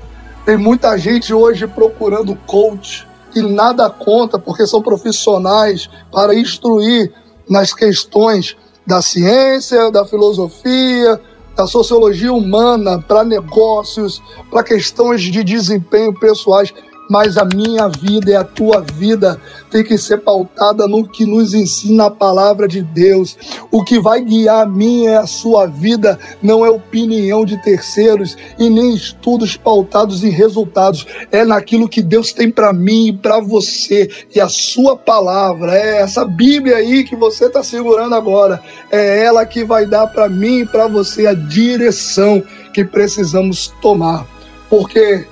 tem 0.45 0.57
muita 0.57 0.97
gente 0.97 1.33
hoje 1.33 1.67
procurando 1.67 2.35
coach 2.47 3.07
e 3.35 3.43
nada 3.43 3.89
conta, 3.89 4.39
porque 4.39 4.67
são 4.67 4.83
profissionais 4.83 5.89
para 6.11 6.35
instruir 6.35 7.13
nas 7.49 7.73
questões 7.73 8.57
da 8.87 9.01
ciência, 9.03 9.91
da 9.91 10.05
filosofia, 10.05 11.21
da 11.55 11.67
sociologia 11.67 12.33
humana, 12.33 13.01
para 13.01 13.23
negócios, 13.23 14.23
para 14.51 14.65
questões 14.65 15.23
de 15.23 15.45
desempenho 15.45 16.13
pessoais. 16.19 16.73
Mas 17.11 17.37
a 17.37 17.45
minha 17.45 17.89
vida 17.89 18.31
e 18.31 18.37
a 18.37 18.45
tua 18.45 18.81
vida 18.81 19.41
tem 19.69 19.83
que 19.83 19.99
ser 19.99 20.19
pautada 20.19 20.87
no 20.87 21.09
que 21.09 21.27
nos 21.27 21.53
ensina 21.53 22.07
a 22.07 22.11
palavra 22.11 22.69
de 22.69 22.83
Deus. 22.83 23.37
O 23.69 23.83
que 23.83 23.99
vai 23.99 24.21
guiar 24.21 24.63
a 24.63 24.67
minha 24.67 25.11
e 25.11 25.15
a 25.17 25.27
sua 25.27 25.67
vida 25.67 26.17
não 26.41 26.65
é 26.65 26.71
opinião 26.71 27.45
de 27.45 27.61
terceiros 27.61 28.37
e 28.57 28.71
nem 28.71 28.95
estudos 28.95 29.57
pautados 29.57 30.23
em 30.23 30.31
resultados, 30.31 31.05
é 31.33 31.45
naquilo 31.45 31.89
que 31.89 32.01
Deus 32.01 32.33
tem 32.33 32.49
para 32.49 32.73
mim 32.73 33.09
e 33.09 33.13
para 33.13 33.41
você 33.41 34.09
e 34.33 34.41
a 34.41 34.49
sua 34.49 34.97
palavra. 34.97 35.75
É 35.75 36.03
essa 36.03 36.25
Bíblia 36.25 36.77
aí 36.77 37.03
que 37.03 37.17
você 37.17 37.47
está 37.47 37.65
segurando 37.65 38.15
agora, 38.15 38.63
é 38.89 39.25
ela 39.25 39.45
que 39.45 39.65
vai 39.65 39.85
dar 39.85 40.07
para 40.07 40.29
mim 40.29 40.61
e 40.61 40.67
para 40.67 40.87
você 40.87 41.27
a 41.27 41.35
direção 41.35 42.41
que 42.73 42.85
precisamos 42.85 43.75
tomar. 43.83 44.25
Porque 44.69 45.27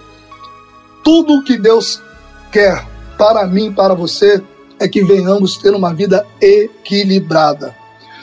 tudo 1.09 1.43
que 1.43 1.57
Deus 1.57 2.03
quer 2.53 2.87
para 3.17 3.47
mim, 3.47 3.73
para 3.73 3.95
você, 3.95 4.45
é 4.79 4.87
que 4.87 5.03
venhamos 5.03 5.57
ter 5.57 5.75
uma 5.75 5.95
vida 5.95 6.27
equilibrada. 6.39 7.75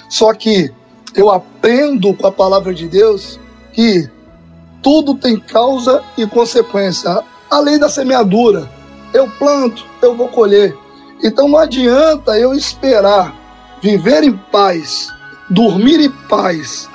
Só 0.08 0.32
que 0.36 0.72
eu 1.16 1.32
aprendo 1.32 2.14
com 2.14 2.28
a 2.28 2.32
palavra 2.32 2.76
de 2.76 2.88
Deus 2.88 3.40
que 3.74 4.08
tudo 4.84 5.16
tem 5.16 5.36
causa 5.40 6.04
e 6.16 6.28
consequência. 6.28 7.24
A 7.50 7.60
lei 7.60 7.80
da 7.80 7.90
semeadura. 7.90 8.70
Eu 9.12 9.28
planto, 9.32 9.84
eu 10.00 10.16
vou 10.16 10.28
colher. 10.28 10.78
Então 11.24 11.48
não 11.48 11.58
adianta 11.58 12.38
eu 12.38 12.54
esperar 12.54 13.34
viver 13.82 14.24
em 14.24 14.38
paz, 14.52 15.12
dormir 15.50 16.00
em 16.02 16.12
paz, 16.30 16.88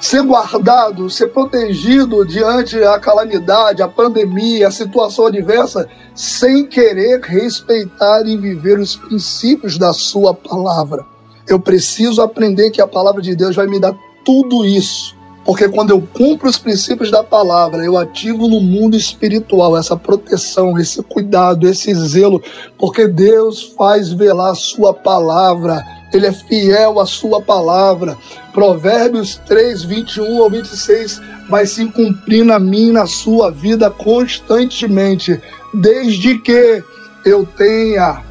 ser 0.00 0.22
guardado, 0.22 1.08
ser 1.08 1.28
protegido 1.28 2.24
diante 2.24 2.82
a 2.82 2.98
calamidade, 2.98 3.82
a 3.82 3.88
pandemia, 3.88 4.68
a 4.68 4.70
situação 4.70 5.26
adversa, 5.26 5.88
sem 6.14 6.66
querer 6.66 7.20
respeitar 7.20 8.22
e 8.26 8.36
viver 8.36 8.78
os 8.78 8.96
princípios 8.96 9.78
da 9.78 9.92
sua 9.92 10.34
palavra. 10.34 11.04
Eu 11.48 11.60
preciso 11.60 12.22
aprender 12.22 12.70
que 12.70 12.80
a 12.80 12.86
palavra 12.86 13.22
de 13.22 13.34
Deus 13.34 13.54
vai 13.54 13.66
me 13.66 13.78
dar 13.80 13.94
tudo 14.24 14.64
isso. 14.64 15.16
Porque 15.44 15.68
quando 15.68 15.90
eu 15.90 16.02
cumpro 16.12 16.48
os 16.48 16.58
princípios 16.58 17.08
da 17.08 17.22
palavra, 17.22 17.84
eu 17.84 17.96
ativo 17.96 18.48
no 18.48 18.60
mundo 18.60 18.96
espiritual 18.96 19.78
essa 19.78 19.96
proteção, 19.96 20.76
esse 20.76 21.00
cuidado, 21.04 21.68
esse 21.68 21.94
zelo, 21.94 22.42
porque 22.76 23.06
Deus 23.06 23.62
faz 23.78 24.12
velar 24.12 24.50
a 24.50 24.56
sua 24.56 24.92
palavra 24.92 25.84
ele 26.12 26.26
é 26.26 26.32
fiel 26.32 27.00
à 27.00 27.06
sua 27.06 27.40
palavra. 27.42 28.16
Provérbios 28.52 29.36
3, 29.46 29.84
21 29.84 30.42
ao 30.42 30.50
26 30.50 31.20
vai 31.48 31.66
se 31.66 31.84
cumprir 31.86 32.44
na 32.44 32.58
minha 32.58 32.92
na 32.92 33.06
sua 33.06 33.50
vida 33.50 33.90
constantemente, 33.90 35.40
desde 35.74 36.38
que 36.38 36.82
eu 37.24 37.44
tenha 37.44 38.22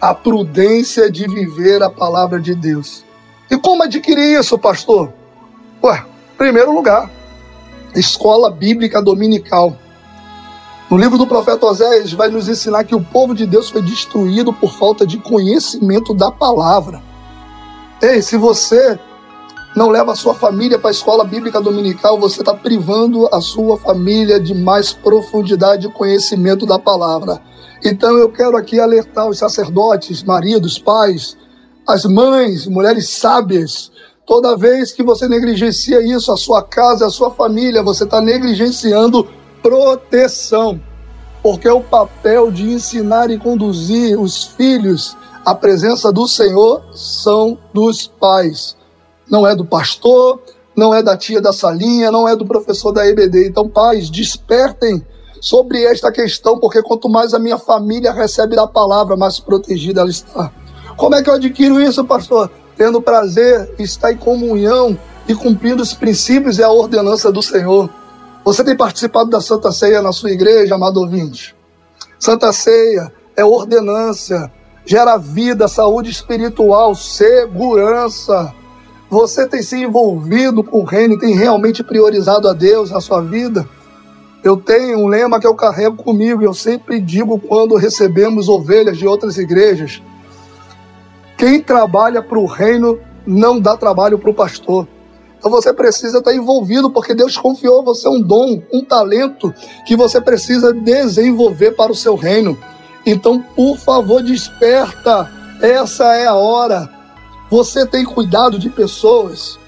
a 0.00 0.14
prudência 0.14 1.10
de 1.10 1.26
viver 1.26 1.82
a 1.82 1.90
palavra 1.90 2.40
de 2.40 2.54
Deus. 2.54 3.04
E 3.50 3.58
como 3.58 3.82
adquirir 3.82 4.38
isso, 4.38 4.58
pastor? 4.58 5.12
Ué, 5.82 6.04
primeiro 6.38 6.72
lugar, 6.72 7.10
escola 7.94 8.50
bíblica 8.50 9.02
dominical. 9.02 9.76
No 10.90 10.98
livro 10.98 11.16
do 11.16 11.24
profeta 11.24 11.66
Oséias 11.66 12.12
vai 12.12 12.28
nos 12.30 12.48
ensinar 12.48 12.82
que 12.82 12.96
o 12.96 13.00
povo 13.00 13.32
de 13.32 13.46
Deus 13.46 13.70
foi 13.70 13.80
destruído 13.80 14.52
por 14.52 14.72
falta 14.72 15.06
de 15.06 15.18
conhecimento 15.18 16.12
da 16.12 16.32
palavra. 16.32 17.00
Ei, 18.02 18.20
se 18.20 18.36
você 18.36 18.98
não 19.76 19.88
leva 19.88 20.10
a 20.10 20.16
sua 20.16 20.34
família 20.34 20.80
para 20.80 20.90
a 20.90 20.90
escola 20.90 21.22
bíblica 21.22 21.60
dominical, 21.60 22.18
você 22.18 22.40
está 22.40 22.52
privando 22.52 23.28
a 23.32 23.40
sua 23.40 23.78
família 23.78 24.40
de 24.40 24.52
mais 24.52 24.92
profundidade 24.92 25.86
e 25.86 25.92
conhecimento 25.92 26.66
da 26.66 26.76
palavra. 26.76 27.40
Então 27.84 28.18
eu 28.18 28.28
quero 28.28 28.56
aqui 28.56 28.80
alertar 28.80 29.28
os 29.28 29.38
sacerdotes, 29.38 30.24
maridos, 30.24 30.76
pais, 30.76 31.36
as 31.86 32.04
mães, 32.04 32.66
mulheres 32.66 33.10
sábias. 33.10 33.92
Toda 34.26 34.56
vez 34.56 34.90
que 34.90 35.04
você 35.04 35.28
negligencia 35.28 36.02
isso, 36.02 36.32
a 36.32 36.36
sua 36.36 36.64
casa, 36.64 37.06
a 37.06 37.10
sua 37.10 37.30
família, 37.30 37.80
você 37.80 38.02
está 38.02 38.20
negligenciando 38.20 39.28
proteção, 39.62 40.80
porque 41.42 41.68
o 41.68 41.80
papel 41.80 42.50
de 42.50 42.70
ensinar 42.70 43.30
e 43.30 43.38
conduzir 43.38 44.18
os 44.18 44.44
filhos 44.44 45.16
à 45.44 45.54
presença 45.54 46.12
do 46.12 46.26
Senhor 46.28 46.82
são 46.92 47.58
dos 47.72 48.06
pais. 48.06 48.76
Não 49.28 49.46
é 49.46 49.54
do 49.54 49.64
pastor, 49.64 50.40
não 50.76 50.94
é 50.94 51.02
da 51.02 51.16
tia 51.16 51.40
da 51.40 51.52
salinha, 51.52 52.10
não 52.10 52.28
é 52.28 52.34
do 52.36 52.44
professor 52.44 52.92
da 52.92 53.06
EBD. 53.06 53.48
Então, 53.48 53.68
pais, 53.68 54.10
despertem 54.10 55.04
sobre 55.40 55.82
esta 55.84 56.12
questão, 56.12 56.58
porque 56.58 56.82
quanto 56.82 57.08
mais 57.08 57.32
a 57.32 57.38
minha 57.38 57.58
família 57.58 58.12
recebe 58.12 58.54
da 58.54 58.66
palavra, 58.66 59.16
mais 59.16 59.40
protegida 59.40 60.02
ela 60.02 60.10
está. 60.10 60.52
Como 60.96 61.14
é 61.14 61.22
que 61.22 61.30
eu 61.30 61.34
adquiro 61.34 61.80
isso, 61.80 62.04
pastor? 62.04 62.50
Tendo 62.76 63.00
prazer, 63.00 63.74
estar 63.78 64.12
em 64.12 64.16
comunhão 64.16 64.98
e 65.26 65.34
cumprindo 65.34 65.82
os 65.82 65.94
princípios 65.94 66.58
e 66.58 66.62
a 66.62 66.70
ordenança 66.70 67.32
do 67.32 67.42
Senhor. 67.42 67.88
Você 68.50 68.64
tem 68.64 68.76
participado 68.76 69.30
da 69.30 69.40
Santa 69.40 69.70
Ceia 69.70 70.02
na 70.02 70.10
sua 70.10 70.32
igreja, 70.32 70.74
amado 70.74 70.98
ouvinte? 70.98 71.54
Santa 72.18 72.52
Ceia 72.52 73.12
é 73.36 73.44
ordenância, 73.44 74.50
gera 74.84 75.16
vida, 75.16 75.68
saúde 75.68 76.10
espiritual, 76.10 76.92
segurança. 76.96 78.52
Você 79.08 79.46
tem 79.46 79.62
se 79.62 79.76
envolvido 79.76 80.64
com 80.64 80.80
o 80.80 80.84
reino, 80.84 81.16
tem 81.16 81.32
realmente 81.32 81.84
priorizado 81.84 82.48
a 82.48 82.52
Deus 82.52 82.90
na 82.90 83.00
sua 83.00 83.20
vida? 83.20 83.68
Eu 84.42 84.56
tenho 84.56 84.98
um 84.98 85.06
lema 85.06 85.38
que 85.38 85.46
eu 85.46 85.54
carrego 85.54 86.02
comigo, 86.02 86.42
eu 86.42 86.52
sempre 86.52 87.00
digo 87.00 87.38
quando 87.38 87.76
recebemos 87.76 88.48
ovelhas 88.48 88.98
de 88.98 89.06
outras 89.06 89.38
igrejas: 89.38 90.02
quem 91.38 91.60
trabalha 91.62 92.20
para 92.20 92.36
o 92.36 92.46
reino 92.46 92.98
não 93.24 93.60
dá 93.60 93.76
trabalho 93.76 94.18
para 94.18 94.30
o 94.30 94.34
pastor. 94.34 94.88
Então 95.40 95.50
você 95.50 95.72
precisa 95.72 96.18
estar 96.18 96.34
envolvido, 96.34 96.90
porque 96.90 97.14
Deus 97.14 97.34
confiou 97.38 97.80
a 97.80 97.84
você 97.84 98.06
um 98.06 98.20
dom, 98.20 98.62
um 98.70 98.84
talento 98.84 99.54
que 99.86 99.96
você 99.96 100.20
precisa 100.20 100.70
desenvolver 100.70 101.70
para 101.70 101.90
o 101.90 101.94
seu 101.94 102.14
reino. 102.14 102.58
Então, 103.06 103.40
por 103.56 103.78
favor, 103.78 104.22
desperta. 104.22 105.32
Essa 105.62 106.14
é 106.14 106.26
a 106.26 106.34
hora. 106.34 106.90
Você 107.50 107.86
tem 107.86 108.04
cuidado 108.04 108.58
de 108.58 108.68
pessoas. 108.68 109.58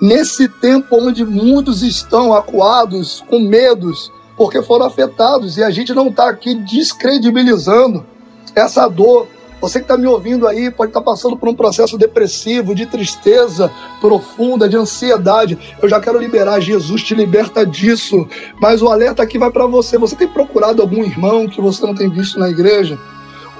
Nesse 0.00 0.48
tempo 0.48 0.96
onde 0.96 1.26
muitos 1.26 1.82
estão 1.82 2.32
acuados, 2.32 3.22
com 3.28 3.38
medos, 3.38 4.10
porque 4.34 4.62
foram 4.62 4.86
afetados, 4.86 5.58
e 5.58 5.62
a 5.62 5.70
gente 5.70 5.92
não 5.92 6.08
está 6.08 6.30
aqui 6.30 6.54
descredibilizando 6.54 8.06
essa 8.54 8.88
dor, 8.88 9.28
você 9.60 9.78
que 9.78 9.84
está 9.84 9.96
me 9.96 10.06
ouvindo 10.06 10.48
aí 10.48 10.70
pode 10.70 10.90
estar 10.90 11.00
tá 11.00 11.04
passando 11.04 11.36
por 11.36 11.48
um 11.48 11.54
processo 11.54 11.98
depressivo, 11.98 12.74
de 12.74 12.86
tristeza 12.86 13.70
profunda, 14.00 14.68
de 14.68 14.76
ansiedade. 14.76 15.58
Eu 15.82 15.88
já 15.88 16.00
quero 16.00 16.18
liberar. 16.18 16.60
Jesus 16.60 17.02
te 17.02 17.14
liberta 17.14 17.66
disso. 17.66 18.26
Mas 18.60 18.80
o 18.80 18.88
alerta 18.88 19.22
aqui 19.22 19.38
vai 19.38 19.50
para 19.50 19.66
você. 19.66 19.98
Você 19.98 20.16
tem 20.16 20.26
procurado 20.26 20.80
algum 20.80 21.04
irmão 21.04 21.46
que 21.46 21.60
você 21.60 21.84
não 21.84 21.94
tem 21.94 22.08
visto 22.08 22.38
na 22.38 22.48
igreja? 22.48 22.98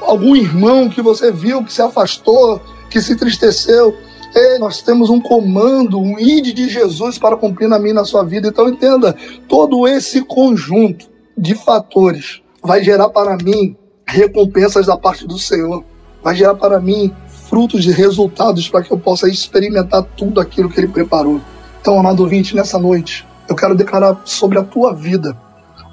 Algum 0.00 0.34
irmão 0.34 0.88
que 0.88 1.02
você 1.02 1.30
viu 1.30 1.62
que 1.62 1.72
se 1.72 1.82
afastou, 1.82 2.60
que 2.88 3.02
se 3.02 3.12
entristeceu? 3.12 3.94
Ei, 4.34 4.58
nós 4.58 4.80
temos 4.80 5.10
um 5.10 5.20
comando, 5.20 6.00
um 6.00 6.18
ide 6.18 6.52
de 6.52 6.68
Jesus 6.68 7.18
para 7.18 7.36
cumprir 7.36 7.68
na 7.68 7.78
minha 7.78 7.94
na 7.94 8.04
sua 8.04 8.24
vida. 8.24 8.48
Então 8.48 8.68
entenda, 8.68 9.14
todo 9.46 9.86
esse 9.86 10.22
conjunto 10.22 11.10
de 11.36 11.54
fatores 11.54 12.40
vai 12.62 12.82
gerar 12.82 13.10
para 13.10 13.36
mim 13.36 13.76
recompensas 14.06 14.86
da 14.86 14.96
parte 14.96 15.26
do 15.26 15.38
Senhor 15.38 15.84
vai 16.22 16.34
gerar 16.34 16.54
para 16.54 16.80
mim 16.80 17.14
frutos 17.48 17.84
e 17.84 17.90
resultados 17.90 18.68
para 18.68 18.82
que 18.82 18.92
eu 18.92 18.98
possa 18.98 19.28
experimentar 19.28 20.02
tudo 20.16 20.40
aquilo 20.40 20.68
que 20.68 20.78
Ele 20.78 20.88
preparou. 20.88 21.40
Então, 21.80 21.98
amado 21.98 22.20
ouvinte, 22.20 22.54
nessa 22.54 22.78
noite, 22.78 23.26
eu 23.48 23.56
quero 23.56 23.74
declarar 23.74 24.20
sobre 24.24 24.58
a 24.58 24.62
tua 24.62 24.94
vida 24.94 25.36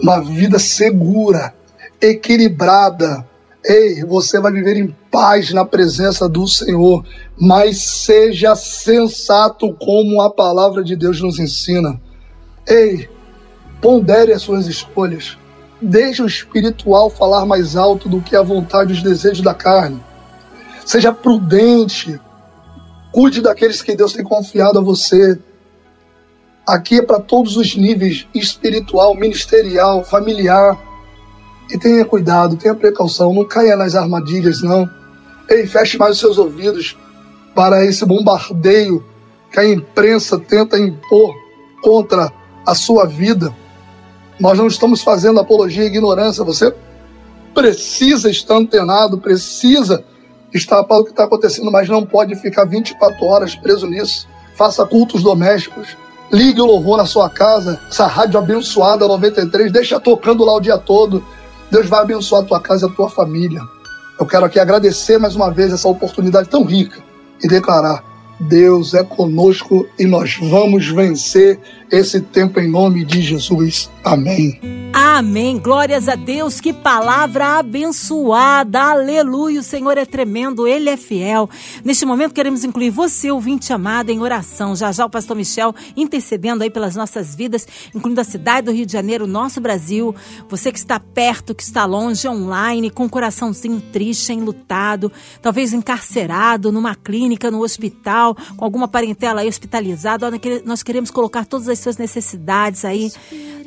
uma 0.01 0.19
vida 0.21 0.59
segura, 0.59 1.53
equilibrada. 1.99 3.25
Ei, 3.65 4.03
você 4.05 4.39
vai 4.39 4.51
viver 4.51 4.77
em 4.77 4.95
paz 5.11 5.51
na 5.51 5.65
presença 5.65 6.29
do 6.29 6.47
Senhor, 6.47 7.03
mas 7.37 7.79
seja 7.79 8.55
sensato 8.55 9.73
como 9.73 10.21
a 10.21 10.29
palavra 10.29 10.83
de 10.83 10.95
Deus 10.95 11.21
nos 11.21 11.39
ensina. 11.39 11.99
Ei, 12.67 13.09
pondere 13.81 14.31
as 14.31 14.41
suas 14.41 14.67
escolhas. 14.67 15.37
Deixe 15.81 16.21
o 16.21 16.27
espiritual 16.27 17.09
falar 17.09 17.45
mais 17.45 17.75
alto 17.75 18.07
do 18.07 18.21
que 18.21 18.35
a 18.35 18.41
vontade 18.41 18.93
e 18.93 18.95
os 18.95 19.03
desejos 19.03 19.41
da 19.41 19.53
carne. 19.53 20.01
Seja 20.88 21.12
prudente. 21.12 22.17
Cuide 23.12 23.41
daqueles 23.41 23.82
que 23.82 23.93
Deus 23.93 24.13
tem 24.13 24.23
confiado 24.23 24.80
a 24.80 24.82
você. 24.82 25.38
Aqui 26.65 27.00
é 27.00 27.02
para 27.02 27.19
todos 27.19 27.58
os 27.58 27.76
níveis 27.76 28.26
espiritual, 28.34 29.13
ministerial, 29.13 30.02
familiar. 30.06 30.80
E 31.69 31.78
tenha 31.78 32.06
cuidado, 32.06 32.56
tenha 32.56 32.73
precaução, 32.73 33.34
não 33.34 33.43
caia 33.43 33.76
nas 33.76 33.95
armadilhas, 33.95 34.62
não. 34.62 34.89
Ei, 35.50 35.67
feche 35.67 35.97
mais 35.97 36.13
os 36.13 36.19
seus 36.19 36.38
ouvidos 36.38 36.97
para 37.54 37.84
esse 37.84 38.06
bombardeio 38.06 39.04
que 39.52 39.60
a 39.60 39.67
imprensa 39.67 40.39
tenta 40.39 40.80
impor 40.80 41.36
contra 41.82 42.32
a 42.65 42.73
sua 42.73 43.06
vida. 43.06 43.54
Nós 44.39 44.58
não 44.58 44.67
estamos 44.67 45.02
fazendo 45.02 45.41
apologia 45.41 45.84
à 45.84 45.88
ignorância. 45.88 46.45
Você 46.45 46.73
precisa 47.54 48.30
estar 48.30 48.56
antenado, 48.56 49.17
precisa 49.17 50.06
estar 50.53 50.83
para 50.83 51.01
o 51.01 51.03
que 51.03 51.12
está 51.12 51.25
acontecendo, 51.25 51.71
mas 51.71 51.89
não 51.89 52.05
pode 52.05 52.36
ficar 52.36 52.65
24 52.65 53.25
horas 53.25 53.55
preso 53.55 53.88
nisso. 53.88 54.27
Faça 54.55 54.86
cultos 54.86 55.23
domésticos. 55.23 55.95
Ligue 56.31 56.62
o 56.62 56.65
louvor 56.65 56.97
na 56.97 57.05
sua 57.05 57.29
casa, 57.29 57.79
essa 57.89 58.05
rádio 58.05 58.38
abençoada 58.38 59.07
93, 59.07 59.71
deixa 59.71 59.99
tocando 59.99 60.43
lá 60.43 60.55
o 60.55 60.60
dia 60.60 60.77
todo. 60.77 61.23
Deus 61.71 61.88
vai 61.88 62.01
abençoar 62.01 62.43
a 62.43 62.45
tua 62.45 62.60
casa 62.60 62.86
e 62.86 62.89
a 62.89 62.93
tua 62.93 63.10
família. 63.10 63.62
Eu 64.19 64.25
quero 64.25 64.45
aqui 64.45 64.60
agradecer 64.60 65.17
mais 65.17 65.36
uma 65.36 65.51
vez 65.51 65.71
essa 65.71 65.88
oportunidade 65.88 66.49
tão 66.49 66.63
rica 66.63 67.01
e 67.41 67.47
declarar: 67.47 68.03
Deus 68.39 68.93
é 68.93 69.03
conosco 69.03 69.88
e 69.97 70.05
nós 70.05 70.38
vamos 70.41 70.88
vencer 70.88 71.60
esse 71.91 72.19
tempo 72.21 72.60
em 72.60 72.69
nome 72.69 73.05
de 73.05 73.21
Jesus. 73.21 73.89
Amém. 74.03 74.60
Amém. 75.17 75.58
Glórias 75.58 76.08
a 76.08 76.13
Deus. 76.13 76.62
Que 76.62 76.71
palavra 76.71 77.58
abençoada. 77.58 78.80
Aleluia. 78.80 79.62
O 79.62 79.63
Senhor 79.63 79.97
é 79.97 80.06
tremendo, 80.06 80.67
ele 80.67 80.91
é 80.91 80.95
fiel. 80.95 81.49
Neste 81.84 82.06
momento 82.06 82.36
queremos 82.36 82.63
incluir 82.63 82.91
você, 82.91 83.32
ouvinte 83.32 83.73
amado, 83.73 84.12
em 84.12 84.21
oração. 84.21 84.75
Já 84.75 84.91
já 84.91 85.08
o 85.08 85.10
pastor 85.10 85.36
Michel 85.36 85.73
intercedendo 85.95 86.62
aí 86.62 86.69
pelas 86.69 86.95
nossas 86.95 87.34
vidas, 87.34 87.67
incluindo 87.95 88.21
a 88.21 88.23
cidade 88.23 88.65
do 88.65 88.71
Rio 88.71 88.86
de 88.86 88.93
Janeiro, 88.93 89.25
nosso 89.25 89.60
Brasil. 89.60 90.13
Você 90.49 90.71
que 90.71 90.77
está 90.77 90.99
perto, 90.99 91.56
que 91.56 91.63
está 91.63 91.84
longe, 91.86 92.27
online, 92.27 92.91
com 92.91 93.06
o 93.06 93.10
coraçãozinho 93.10 93.82
triste, 93.91 94.34
enlutado, 94.34 95.12
talvez 95.41 95.73
encarcerado 95.73 96.71
numa 96.71 96.93
clínica, 96.93 97.49
no 97.49 97.63
hospital, 97.63 98.38
com 98.56 98.63
alguma 98.63 98.88
parentela 98.88 99.41
aí 99.41 99.47
hospitalizada. 99.47 100.30
Nós 100.63 100.84
queremos 100.84 101.10
colocar 101.10 101.43
todas 101.43 101.67
as 101.67 101.80
suas 101.80 101.97
necessidades 101.97 102.86
aí 102.86 103.12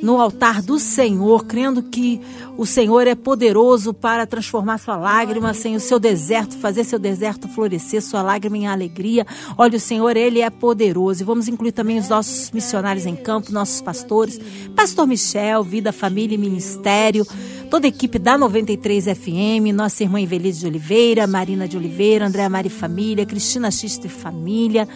no 0.03 0.21
altar 0.21 0.63
do 0.63 0.79
Senhor, 0.79 1.40
crendo 1.41 1.83
que 1.83 2.21
o 2.57 2.67
Senhor 2.67 3.07
é 3.07 3.15
poderoso 3.15 3.93
para 3.93 4.27
transformar 4.27 4.79
sua 4.79 4.97
lágrima, 4.97 5.55
sem 5.55 5.77
o 5.77 5.81
seu 5.81 5.99
deserto, 5.99 6.57
fazer 6.57 6.85
seu 6.85 6.99
deserto 6.99 7.49
florescer, 7.49 8.03
sua 8.03 8.23
lágrima 8.23 8.57
em 8.57 8.67
alegria. 8.67 9.27
Olha, 9.57 9.77
o 9.77 9.81
Senhor, 9.81 10.17
Ele 10.17 10.41
é 10.41 10.51
poderoso. 10.51 11.23
E 11.23 11.25
vamos 11.25 11.49
incluir 11.49 11.73
também 11.73 11.99
os 11.99 12.09
nossos 12.09 12.51
missionários 12.51 13.07
em 13.07 13.17
campo, 13.17 13.53
nossos 13.53 13.81
pastores, 13.81 14.41
Pastor 14.75 15.07
Michel, 15.07 15.63
Vida, 15.63 15.93
Família 15.93 16.35
e 16.35 16.39
Ministério, 16.39 17.27
toda 17.71 17.87
a 17.87 17.89
equipe 17.89 18.19
da 18.19 18.37
93 18.37 19.05
FM, 19.05 19.73
nossa 19.75 20.03
irmã 20.03 20.21
Invelise 20.21 20.61
de 20.61 20.67
Oliveira, 20.67 21.27
Marina 21.27 21.69
de 21.69 21.77
Oliveira, 21.77 22.27
Andréa 22.27 22.49
Mari 22.49 22.69
Família, 22.69 23.27
Cristina 23.27 23.71
Xista 23.71 24.07
e 24.07 24.11
Família. 24.11 24.89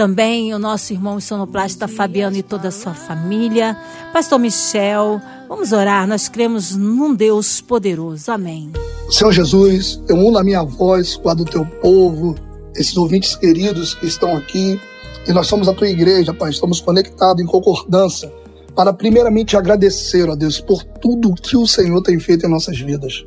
Também 0.00 0.54
o 0.54 0.58
nosso 0.58 0.94
irmão 0.94 1.20
sonoplasta 1.20 1.86
Fabiano 1.86 2.34
e 2.34 2.42
toda 2.42 2.68
a 2.68 2.70
sua 2.70 2.94
família. 2.94 3.76
Pastor 4.14 4.38
Michel, 4.38 5.20
vamos 5.46 5.72
orar. 5.72 6.08
Nós 6.08 6.26
cremos 6.26 6.74
num 6.74 7.14
Deus 7.14 7.60
poderoso. 7.60 8.32
Amém. 8.32 8.72
Senhor 9.10 9.30
Jesus, 9.30 10.00
eu 10.08 10.16
uno 10.16 10.38
a 10.38 10.42
minha 10.42 10.62
voz 10.62 11.16
com 11.16 11.28
a 11.28 11.34
do 11.34 11.44
teu 11.44 11.66
povo, 11.82 12.34
esses 12.74 12.96
ouvintes 12.96 13.36
queridos 13.36 13.92
que 13.92 14.06
estão 14.06 14.34
aqui. 14.34 14.80
E 15.28 15.32
nós 15.34 15.46
somos 15.48 15.68
a 15.68 15.74
tua 15.74 15.90
igreja, 15.90 16.32
Pai. 16.32 16.48
Estamos 16.48 16.80
conectados 16.80 17.42
em 17.42 17.46
concordância 17.46 18.32
para, 18.74 18.94
primeiramente, 18.94 19.54
agradecer, 19.54 20.30
ó 20.30 20.34
Deus, 20.34 20.62
por 20.62 20.82
tudo 20.82 21.34
que 21.34 21.58
o 21.58 21.66
Senhor 21.66 22.00
tem 22.00 22.18
feito 22.18 22.46
em 22.46 22.48
nossas 22.48 22.80
vidas. 22.80 23.26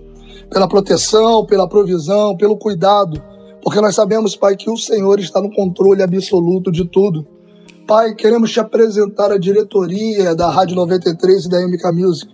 Pela 0.50 0.68
proteção, 0.68 1.46
pela 1.46 1.70
provisão, 1.70 2.36
pelo 2.36 2.58
cuidado 2.58 3.22
porque 3.64 3.80
nós 3.80 3.96
sabemos, 3.96 4.36
Pai, 4.36 4.58
que 4.58 4.70
o 4.70 4.78
Senhor 4.78 5.20
está 5.20 5.42
no 5.42 5.50
controle 5.50 6.04
absoluto 6.04 6.70
de 6.70 6.84
tudo. 6.84 7.26
Pai, 7.88 8.14
queremos 8.14 8.52
te 8.52 8.60
apresentar 8.60 9.32
a 9.32 9.38
diretoria 9.38 10.36
da 10.36 10.50
Rádio 10.50 10.76
93 10.76 11.46
e 11.46 11.50
da 11.50 11.66
MK 11.66 11.92
Music. 11.94 12.34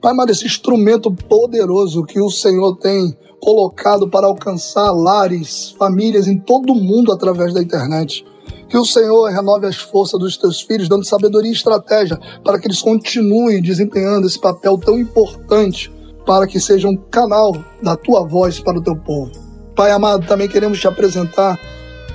Pai, 0.00 0.14
mas 0.14 0.30
esse 0.30 0.46
instrumento 0.46 1.10
poderoso 1.10 2.04
que 2.04 2.20
o 2.20 2.30
Senhor 2.30 2.76
tem 2.76 3.16
colocado 3.40 4.08
para 4.08 4.28
alcançar 4.28 4.92
lares, 4.92 5.74
famílias 5.76 6.28
em 6.28 6.38
todo 6.38 6.72
o 6.72 6.76
mundo 6.76 7.12
através 7.12 7.52
da 7.52 7.62
internet. 7.62 8.24
Que 8.68 8.78
o 8.78 8.84
Senhor 8.84 9.30
renove 9.30 9.66
as 9.66 9.76
forças 9.76 10.20
dos 10.20 10.36
teus 10.36 10.60
filhos, 10.60 10.88
dando 10.88 11.04
sabedoria 11.04 11.50
e 11.50 11.54
estratégia 11.54 12.18
para 12.44 12.58
que 12.58 12.68
eles 12.68 12.82
continuem 12.82 13.60
desempenhando 13.60 14.26
esse 14.26 14.38
papel 14.38 14.78
tão 14.78 14.98
importante 14.98 15.92
para 16.24 16.46
que 16.46 16.60
seja 16.60 16.86
um 16.86 16.96
canal 16.96 17.52
da 17.82 17.96
tua 17.96 18.24
voz 18.26 18.60
para 18.60 18.78
o 18.78 18.82
teu 18.82 18.94
povo. 18.94 19.47
Pai 19.78 19.92
amado, 19.92 20.26
também 20.26 20.48
queremos 20.48 20.80
te 20.80 20.88
apresentar 20.88 21.56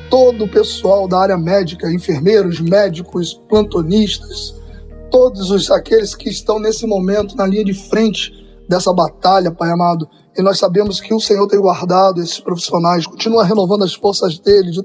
todo 0.10 0.44
o 0.44 0.50
pessoal 0.50 1.08
da 1.08 1.18
área 1.18 1.38
médica, 1.38 1.90
enfermeiros, 1.90 2.60
médicos, 2.60 3.42
plantonistas, 3.48 4.54
todos 5.10 5.50
os, 5.50 5.72
aqueles 5.72 6.14
que 6.14 6.30
estão 6.30 6.60
nesse 6.60 6.86
momento 6.86 7.38
na 7.38 7.48
linha 7.48 7.64
de 7.64 7.74
frente 7.74 8.34
dessa 8.68 8.92
batalha, 8.92 9.50
Pai 9.50 9.72
amado, 9.72 10.10
e 10.38 10.42
nós 10.42 10.58
sabemos 10.58 11.00
que 11.00 11.14
o 11.14 11.20
Senhor 11.20 11.48
tem 11.48 11.60
guardado 11.60 12.20
esses 12.20 12.40
profissionais, 12.40 13.06
continua 13.06 13.44
renovando 13.44 13.84
as 13.84 13.94
forças 13.94 14.40
deles 14.40 14.78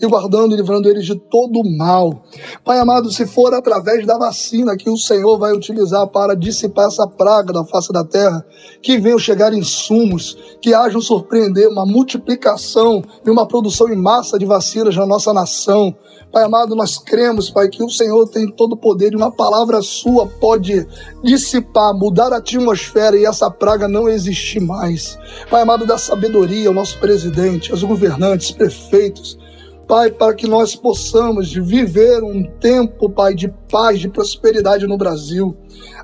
e 0.00 0.06
guardando 0.06 0.52
e 0.52 0.56
livrando 0.56 0.88
eles 0.88 1.04
de 1.04 1.16
todo 1.16 1.58
o 1.58 1.76
mal. 1.76 2.22
Pai 2.64 2.78
amado, 2.78 3.10
se 3.10 3.26
for 3.26 3.52
através 3.52 4.06
da 4.06 4.16
vacina 4.16 4.76
que 4.76 4.88
o 4.88 4.96
Senhor 4.96 5.38
vai 5.38 5.52
utilizar 5.52 6.06
para 6.06 6.36
dissipar 6.36 6.86
essa 6.86 7.06
praga 7.06 7.52
da 7.52 7.64
face 7.64 7.92
da 7.92 8.04
terra, 8.04 8.44
que 8.80 8.98
venham 8.98 9.18
chegar 9.18 9.52
insumos, 9.52 10.36
que 10.60 10.72
hajam 10.72 11.00
surpreender 11.00 11.68
uma 11.68 11.84
multiplicação 11.84 13.02
e 13.26 13.30
uma 13.30 13.46
produção 13.46 13.88
em 13.88 13.96
massa 13.96 14.38
de 14.38 14.46
vacinas 14.46 14.94
na 14.96 15.06
nossa 15.06 15.32
nação. 15.32 15.94
Pai 16.32 16.44
amado, 16.44 16.74
nós 16.74 16.96
cremos, 16.96 17.50
Pai, 17.50 17.68
que 17.68 17.84
o 17.84 17.90
Senhor 17.90 18.26
tem 18.26 18.50
todo 18.50 18.72
o 18.72 18.76
poder 18.76 19.12
e 19.12 19.16
uma 19.16 19.30
palavra 19.30 19.82
sua 19.82 20.26
pode 20.26 20.86
dissipar, 21.22 21.92
mudar 21.94 22.32
a 22.32 22.38
atmosfera 22.38 23.18
e 23.18 23.26
essa 23.26 23.50
praga 23.50 23.86
não 23.86 24.08
existir 24.08 24.58
mais. 24.58 24.91
Pai 25.50 25.62
amado, 25.62 25.86
dá 25.86 25.98
sabedoria 25.98 26.68
ao 26.68 26.74
nosso 26.74 26.98
presidente, 26.98 27.70
aos 27.70 27.82
governantes, 27.82 28.50
prefeitos, 28.50 29.38
Pai, 29.92 30.10
para 30.10 30.34
que 30.34 30.46
nós 30.46 30.74
possamos 30.74 31.52
viver 31.52 32.22
um 32.22 32.44
tempo, 32.44 33.10
Pai, 33.10 33.34
de 33.34 33.52
paz, 33.70 34.00
de 34.00 34.08
prosperidade 34.08 34.86
no 34.86 34.96
Brasil. 34.96 35.54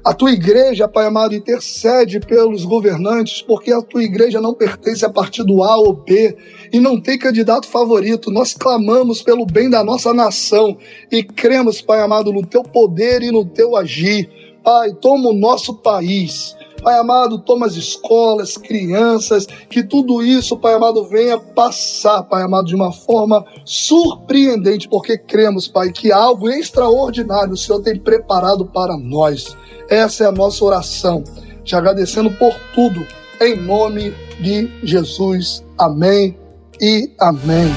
A 0.04 0.12
tua 0.12 0.30
igreja, 0.30 0.86
Pai 0.86 1.06
amado, 1.06 1.34
intercede 1.34 2.20
pelos 2.20 2.64
governantes, 2.64 3.40
porque 3.40 3.72
a 3.72 3.80
tua 3.80 4.02
igreja 4.02 4.40
não 4.40 4.52
pertence 4.52 5.04
a 5.06 5.10
partido 5.10 5.62
A 5.62 5.76
ou 5.78 5.94
B 5.94 6.36
e 6.72 6.80
não 6.80 7.00
tem 7.00 7.18
candidato 7.18 7.66
favorito. 7.66 8.30
Nós 8.30 8.52
clamamos 8.52 9.22
pelo 9.22 9.46
bem 9.46 9.70
da 9.70 9.82
nossa 9.82 10.12
nação 10.12 10.76
e 11.10 11.22
cremos, 11.22 11.80
Pai 11.80 12.02
amado, 12.02 12.32
no 12.32 12.44
teu 12.44 12.62
poder 12.62 13.22
e 13.22 13.30
no 13.30 13.44
teu 13.46 13.74
agir. 13.76 14.28
Pai, 14.62 14.92
toma 15.00 15.30
o 15.30 15.34
nosso 15.34 15.72
país 15.74 16.54
Pai 16.82 16.98
amado, 16.98 17.38
toma 17.38 17.66
as 17.66 17.74
escolas, 17.74 18.56
crianças, 18.56 19.46
que 19.68 19.82
tudo 19.82 20.22
isso, 20.22 20.56
Pai 20.56 20.74
amado, 20.74 21.04
venha 21.04 21.38
passar, 21.38 22.22
Pai 22.22 22.42
amado, 22.42 22.66
de 22.66 22.74
uma 22.74 22.92
forma 22.92 23.44
surpreendente, 23.64 24.88
porque 24.88 25.18
cremos, 25.18 25.66
Pai, 25.66 25.90
que 25.90 26.12
algo 26.12 26.48
extraordinário 26.48 27.52
o 27.52 27.56
Senhor 27.56 27.80
tem 27.80 27.98
preparado 27.98 28.64
para 28.66 28.96
nós. 28.96 29.56
Essa 29.88 30.24
é 30.24 30.26
a 30.26 30.32
nossa 30.32 30.64
oração. 30.64 31.24
Te 31.64 31.74
agradecendo 31.74 32.30
por 32.32 32.54
tudo, 32.74 33.06
em 33.40 33.56
nome 33.56 34.14
de 34.40 34.70
Jesus. 34.82 35.64
Amém 35.76 36.36
e 36.80 37.12
amém. 37.18 37.74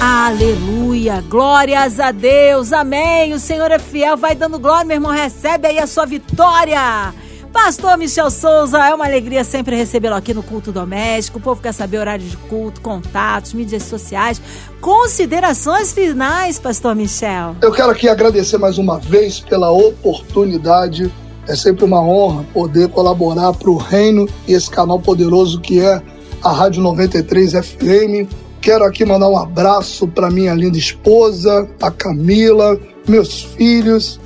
Aleluia, 0.00 1.22
glórias 1.28 2.00
a 2.00 2.10
Deus, 2.10 2.72
amém. 2.72 3.32
O 3.34 3.38
Senhor 3.38 3.70
é 3.70 3.78
fiel, 3.78 4.16
vai 4.16 4.34
dando 4.34 4.58
glória, 4.58 4.84
meu 4.84 4.96
irmão. 4.96 5.12
Recebe 5.12 5.68
aí 5.68 5.78
a 5.78 5.86
sua 5.86 6.06
vitória. 6.06 7.14
Pastor 7.52 7.98
Michel 7.98 8.30
Souza, 8.30 8.78
é 8.78 8.94
uma 8.94 9.04
alegria 9.04 9.44
sempre 9.44 9.76
recebê-lo 9.76 10.14
aqui 10.14 10.32
no 10.32 10.42
Culto 10.42 10.72
Doméstico. 10.72 11.38
O 11.38 11.40
povo 11.40 11.60
quer 11.60 11.72
saber 11.72 11.98
horário 11.98 12.24
de 12.24 12.36
culto, 12.36 12.80
contatos, 12.80 13.52
mídias 13.52 13.82
sociais. 13.82 14.40
Considerações 14.80 15.92
finais, 15.92 16.58
Pastor 16.58 16.94
Michel. 16.94 17.54
Eu 17.60 17.70
quero 17.70 17.90
aqui 17.90 18.08
agradecer 18.08 18.56
mais 18.56 18.78
uma 18.78 18.98
vez 18.98 19.38
pela 19.38 19.70
oportunidade. 19.70 21.12
É 21.46 21.54
sempre 21.54 21.84
uma 21.84 22.00
honra 22.00 22.44
poder 22.54 22.88
colaborar 22.88 23.52
para 23.52 23.70
o 23.70 23.76
reino 23.76 24.26
e 24.48 24.54
esse 24.54 24.70
canal 24.70 24.98
poderoso 24.98 25.60
que 25.60 25.78
é 25.78 26.02
a 26.42 26.50
Rádio 26.50 26.82
93 26.82 27.52
FM. 27.52 28.32
Quero 28.62 28.84
aqui 28.84 29.04
mandar 29.04 29.28
um 29.28 29.36
abraço 29.36 30.08
para 30.08 30.30
minha 30.30 30.54
linda 30.54 30.78
esposa, 30.78 31.68
a 31.82 31.90
Camila, 31.90 32.80
meus 33.06 33.42
filhos. 33.42 34.18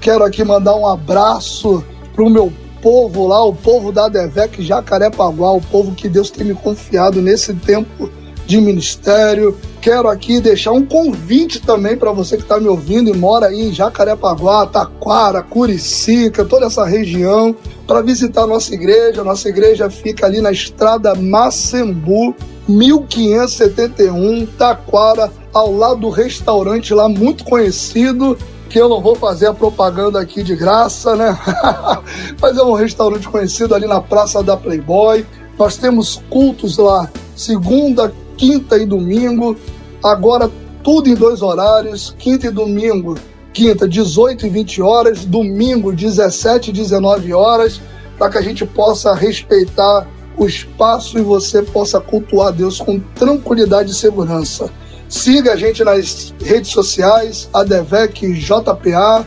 Quero 0.00 0.22
aqui 0.22 0.44
mandar 0.44 0.74
um 0.76 0.86
abraço 0.86 1.82
para 2.14 2.24
o 2.24 2.28
meu 2.28 2.52
povo 2.84 3.26
lá, 3.26 3.42
o 3.42 3.54
povo 3.54 3.90
da 3.90 4.08
Devec 4.08 4.62
Jacarepaguá, 4.62 5.52
o 5.52 5.60
povo 5.62 5.94
que 5.94 6.06
Deus 6.06 6.30
tem 6.30 6.44
me 6.46 6.54
confiado 6.54 7.22
nesse 7.22 7.54
tempo 7.54 8.10
de 8.46 8.60
ministério. 8.60 9.56
Quero 9.80 10.06
aqui 10.06 10.38
deixar 10.38 10.72
um 10.72 10.84
convite 10.84 11.62
também 11.62 11.96
para 11.96 12.12
você 12.12 12.36
que 12.36 12.42
está 12.42 12.60
me 12.60 12.68
ouvindo 12.68 13.08
e 13.08 13.16
mora 13.16 13.46
aí 13.46 13.68
em 13.68 13.72
Jacarepaguá, 13.72 14.66
Taquara, 14.66 15.42
Curicica, 15.42 16.44
toda 16.44 16.66
essa 16.66 16.84
região, 16.84 17.56
para 17.86 18.02
visitar 18.02 18.46
nossa 18.46 18.74
igreja. 18.74 19.24
Nossa 19.24 19.48
igreja 19.48 19.88
fica 19.88 20.26
ali 20.26 20.42
na 20.42 20.52
estrada 20.52 21.14
Macembu, 21.14 22.34
1571, 22.68 24.44
Taquara, 24.58 25.32
ao 25.54 25.74
lado 25.74 26.02
do 26.02 26.10
restaurante 26.10 26.92
lá 26.92 27.08
muito 27.08 27.44
conhecido 27.44 28.36
porque 28.74 28.82
eu 28.82 28.88
não 28.88 29.00
vou 29.00 29.14
fazer 29.14 29.46
a 29.46 29.54
propaganda 29.54 30.20
aqui 30.20 30.42
de 30.42 30.56
graça, 30.56 31.14
né? 31.14 31.38
Mas 32.42 32.56
é 32.56 32.62
um 32.64 32.72
restaurante 32.72 33.28
conhecido 33.28 33.72
ali 33.72 33.86
na 33.86 34.00
Praça 34.00 34.42
da 34.42 34.56
Playboy. 34.56 35.24
Nós 35.56 35.76
temos 35.76 36.20
cultos 36.28 36.76
lá, 36.76 37.08
segunda, 37.36 38.12
quinta 38.36 38.76
e 38.76 38.84
domingo. 38.84 39.56
Agora 40.02 40.50
tudo 40.82 41.08
em 41.08 41.14
dois 41.14 41.40
horários, 41.40 42.16
quinta 42.18 42.48
e 42.48 42.50
domingo. 42.50 43.16
Quinta, 43.52 43.86
18 43.86 44.44
e 44.44 44.50
20 44.50 44.82
horas, 44.82 45.24
domingo, 45.24 45.92
17 45.92 46.70
e 46.70 46.72
19 46.72 47.32
horas, 47.32 47.80
para 48.18 48.28
que 48.28 48.38
a 48.38 48.42
gente 48.42 48.66
possa 48.66 49.14
respeitar 49.14 50.04
o 50.36 50.46
espaço 50.46 51.16
e 51.16 51.22
você 51.22 51.62
possa 51.62 52.00
cultuar 52.00 52.52
Deus 52.52 52.80
com 52.80 52.98
tranquilidade 52.98 53.92
e 53.92 53.94
segurança. 53.94 54.68
Siga 55.14 55.52
a 55.52 55.56
gente 55.56 55.84
nas 55.84 56.34
redes 56.42 56.72
sociais, 56.72 57.48
ADVEC 57.54 58.32
JPA, 58.32 59.24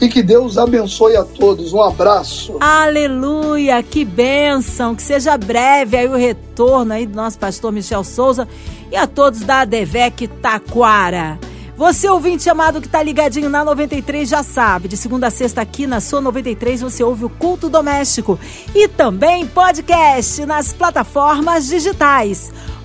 e 0.00 0.08
que 0.08 0.20
Deus 0.20 0.58
abençoe 0.58 1.16
a 1.16 1.22
todos. 1.22 1.72
Um 1.72 1.80
abraço. 1.80 2.56
Aleluia, 2.58 3.80
que 3.80 4.04
bênção, 4.04 4.96
que 4.96 5.02
seja 5.02 5.38
breve 5.38 5.96
aí 5.96 6.08
o 6.08 6.16
retorno 6.16 6.92
aí 6.92 7.06
do 7.06 7.14
nosso 7.14 7.38
pastor 7.38 7.70
Michel 7.70 8.02
Souza 8.02 8.48
e 8.90 8.96
a 8.96 9.06
todos 9.06 9.42
da 9.42 9.60
ADVEC 9.60 10.26
Taquara. 10.26 11.38
Você, 11.76 12.08
ouvinte 12.08 12.50
amado 12.50 12.80
que 12.80 12.88
tá 12.88 13.00
ligadinho 13.00 13.48
na 13.48 13.64
93, 13.64 14.28
já 14.28 14.42
sabe. 14.42 14.88
De 14.88 14.96
segunda 14.96 15.28
a 15.28 15.30
sexta 15.30 15.60
aqui 15.60 15.86
na 15.86 16.00
sua 16.00 16.20
93 16.20 16.80
você 16.80 17.04
ouve 17.04 17.24
o 17.24 17.30
Culto 17.30 17.68
Doméstico. 17.68 18.36
E 18.74 18.88
também 18.88 19.46
podcast 19.46 20.44
nas 20.44 20.72
plataformas 20.72 21.68
digitais. 21.68 22.50